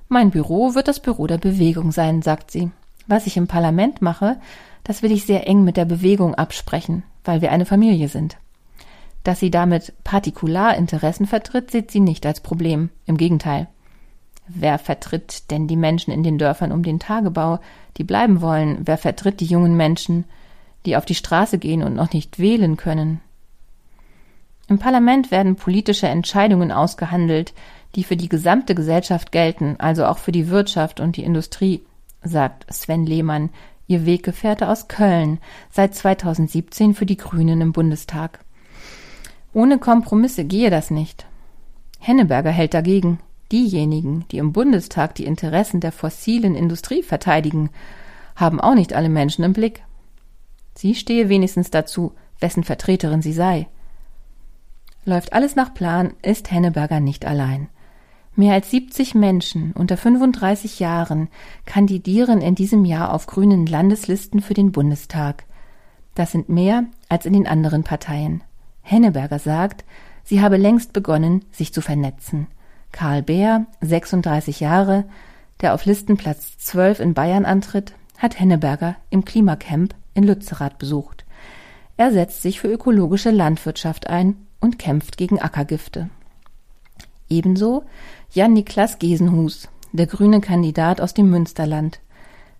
Mein 0.09 0.31
Büro 0.31 0.75
wird 0.75 0.87
das 0.87 1.01
Büro 1.01 1.27
der 1.27 1.39
Bewegung 1.39 1.93
sein, 1.93 2.23
sagt 2.23 2.51
sie. 2.51 2.71
Was 3.07 3.27
ich 3.27 3.37
im 3.37 3.49
Parlament 3.49 4.03
mache, 4.03 4.37
das 4.85 5.03
will 5.03 5.13
ich 5.13 5.25
sehr 5.25 5.49
eng 5.49 5.65
mit 5.65 5.77
der 5.77 5.85
Bewegung 5.85 6.35
absprechen, 6.35 7.03
weil 7.25 7.41
wir 7.41 7.51
eine 7.51 7.67
Familie 7.67 8.09
sind. 8.09 8.37
Dass 9.25 9.41
sie 9.41 9.51
damit 9.51 9.95
Partikularinteressen 10.05 11.27
vertritt, 11.27 11.71
sieht 11.71 11.91
sie 11.91 12.01
nicht 12.01 12.27
als 12.27 12.41
Problem. 12.41 12.91
Im 13.07 13.17
Gegenteil. 13.17 13.67
Wer 14.49 14.79
vertritt 14.79 15.51
denn 15.51 15.67
die 15.67 15.77
Menschen 15.77 16.13
in 16.13 16.23
den 16.23 16.39
Dörfern 16.39 16.73
um 16.73 16.83
den 16.83 16.99
Tagebau, 16.99 17.59
die 17.97 18.05
bleiben 18.05 18.41
wollen? 18.41 18.79
Wer 18.85 18.99
vertritt 18.99 19.41
die 19.41 19.47
jungen 19.47 19.77
Menschen? 19.77 20.25
die 20.87 20.97
auf 20.97 21.05
die 21.05 21.15
Straße 21.15 21.59
gehen 21.59 21.83
und 21.83 21.95
noch 21.95 22.13
nicht 22.13 22.39
wählen 22.39 22.77
können. 22.77 23.21
Im 24.69 24.79
Parlament 24.79 25.31
werden 25.31 25.57
politische 25.57 26.09
Entscheidungen 26.09 26.73
ausgehandelt, 26.73 27.53
die 27.95 28.05
für 28.05 28.17
die 28.17 28.29
gesamte 28.29 28.75
Gesellschaft 28.75 29.33
gelten, 29.33 29.77
also 29.79 30.07
auch 30.07 30.19
für 30.19 30.33
die 30.33 30.49
Wirtschaft 30.49 31.01
und 31.01 31.17
die 31.17 31.25
Industrie, 31.25 31.83
sagt 32.23 32.67
Sven 32.73 33.07
Lehmann, 33.07 33.51
ihr 33.87 34.07
Weggefährte 34.07 34.69
aus 34.69 34.89
Köln, 34.89 35.39
seit 35.71 35.95
2017 35.95 36.95
für 36.95 37.07
die 37.07 37.17
Grünen 37.17 37.61
im 37.61 37.73
Bundestag. 37.73 38.41
Ohne 39.53 39.79
Kompromisse 39.79 40.45
gehe 40.45 40.71
das 40.71 40.91
nicht. 40.91 41.27
Henneberger 42.01 42.51
hält 42.51 42.75
dagegen. 42.75 43.21
Diejenigen, 43.53 44.25
die 44.31 44.39
im 44.39 44.53
Bundestag 44.53 45.15
die 45.15 45.25
Interessen 45.25 45.81
der 45.81 45.93
fossilen 45.93 46.55
Industrie 46.55 47.03
verteidigen, 47.03 47.71
haben 48.35 48.61
auch 48.61 48.75
nicht 48.75 48.93
alle 48.93 49.09
Menschen 49.09 49.45
im 49.45 49.53
Blick. 49.53 49.83
Sie 50.75 50.95
stehe 50.95 51.29
wenigstens 51.29 51.71
dazu, 51.71 52.13
wessen 52.41 52.65
Vertreterin 52.65 53.23
sie 53.23 53.33
sei. 53.33 53.69
Läuft 55.05 55.33
alles 55.33 55.55
nach 55.55 55.73
Plan, 55.73 56.15
ist 56.23 56.51
Henneberger 56.51 57.01
nicht 57.01 57.25
allein. 57.25 57.69
Mehr 58.35 58.53
als 58.53 58.71
70 58.71 59.15
Menschen 59.15 59.73
unter 59.73 59.97
35 59.97 60.81
Jahren 60.81 61.29
kandidieren 61.65 62.43
in 62.43 62.55
diesem 62.55 62.85
Jahr 62.85 63.15
auf 63.15 63.27
grünen 63.27 63.65
Landeslisten 63.65 64.43
für 64.43 64.53
den 64.53 64.73
Bundestag. 64.73 65.45
Das 66.15 66.33
sind 66.33 66.49
mehr 66.49 66.85
als 67.09 67.25
in 67.25 67.33
den 67.33 67.47
anderen 67.47 67.85
Parteien. 67.85 68.43
Henneberger 68.83 69.39
sagt, 69.39 69.85
sie 70.23 70.43
habe 70.43 70.59
längst 70.59 70.93
begonnen, 70.93 71.45
sich 71.51 71.73
zu 71.73 71.81
vernetzen. 71.81 72.49
Karl 72.97 73.23
Beer, 73.23 73.67
36 73.83 74.61
Jahre, 74.61 75.05
der 75.61 75.75
auf 75.75 75.85
Listenplatz 75.85 76.57
12 76.57 77.01
in 77.01 77.13
Bayern 77.13 77.45
antritt, 77.45 77.93
hat 78.17 78.41
Henneberger 78.41 78.97
im 79.11 79.27
Klimacamp 79.27 79.95
in 80.15 80.25
Lützerath 80.25 80.79
besucht. 80.79 81.27
Er 81.99 82.11
setzt 82.11 82.41
sich 82.41 82.59
für 82.59 82.69
ökologische 82.69 83.31
Landwirtschaft 83.31 84.07
ein 84.07 84.47
und 84.61 84.79
kämpft 84.79 85.19
gegen 85.19 85.39
Ackergifte. 85.39 86.09
Ebenso 87.29 87.85
Jan-Niklas 88.31 88.99
Gesenhus, 88.99 89.69
der 89.93 90.07
grüne 90.07 90.41
Kandidat 90.41 91.03
aus 91.03 91.13
dem 91.13 91.29
Münsterland. 91.29 92.01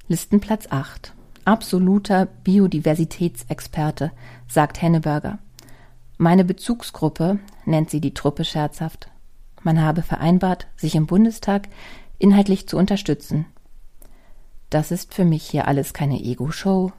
Listenplatz 0.07 0.67
8. 0.69 1.15
Absoluter 1.47 2.27
Biodiversitätsexperte, 2.45 4.13
sagt 4.49 4.83
Henneberger. 4.83 5.39
Meine 6.19 6.45
Bezugsgruppe 6.45 7.39
nennt 7.65 7.89
sie 7.89 8.03
die 8.03 8.13
Truppe 8.13 8.45
scherzhaft 8.45 9.09
man 9.67 9.83
habe 9.83 10.03
vereinbart, 10.03 10.67
sich 10.77 10.95
im 10.95 11.07
Bundestag 11.07 11.69
inhaltlich 12.19 12.67
zu 12.67 12.79
unterstützen. 12.79 13.45
Das 14.71 14.91
ist 14.91 15.13
für 15.13 15.27
mich 15.27 15.45
hier 15.45 15.69
alles 15.69 15.93
keine 15.93 16.19
Ego-Show. 16.19 16.93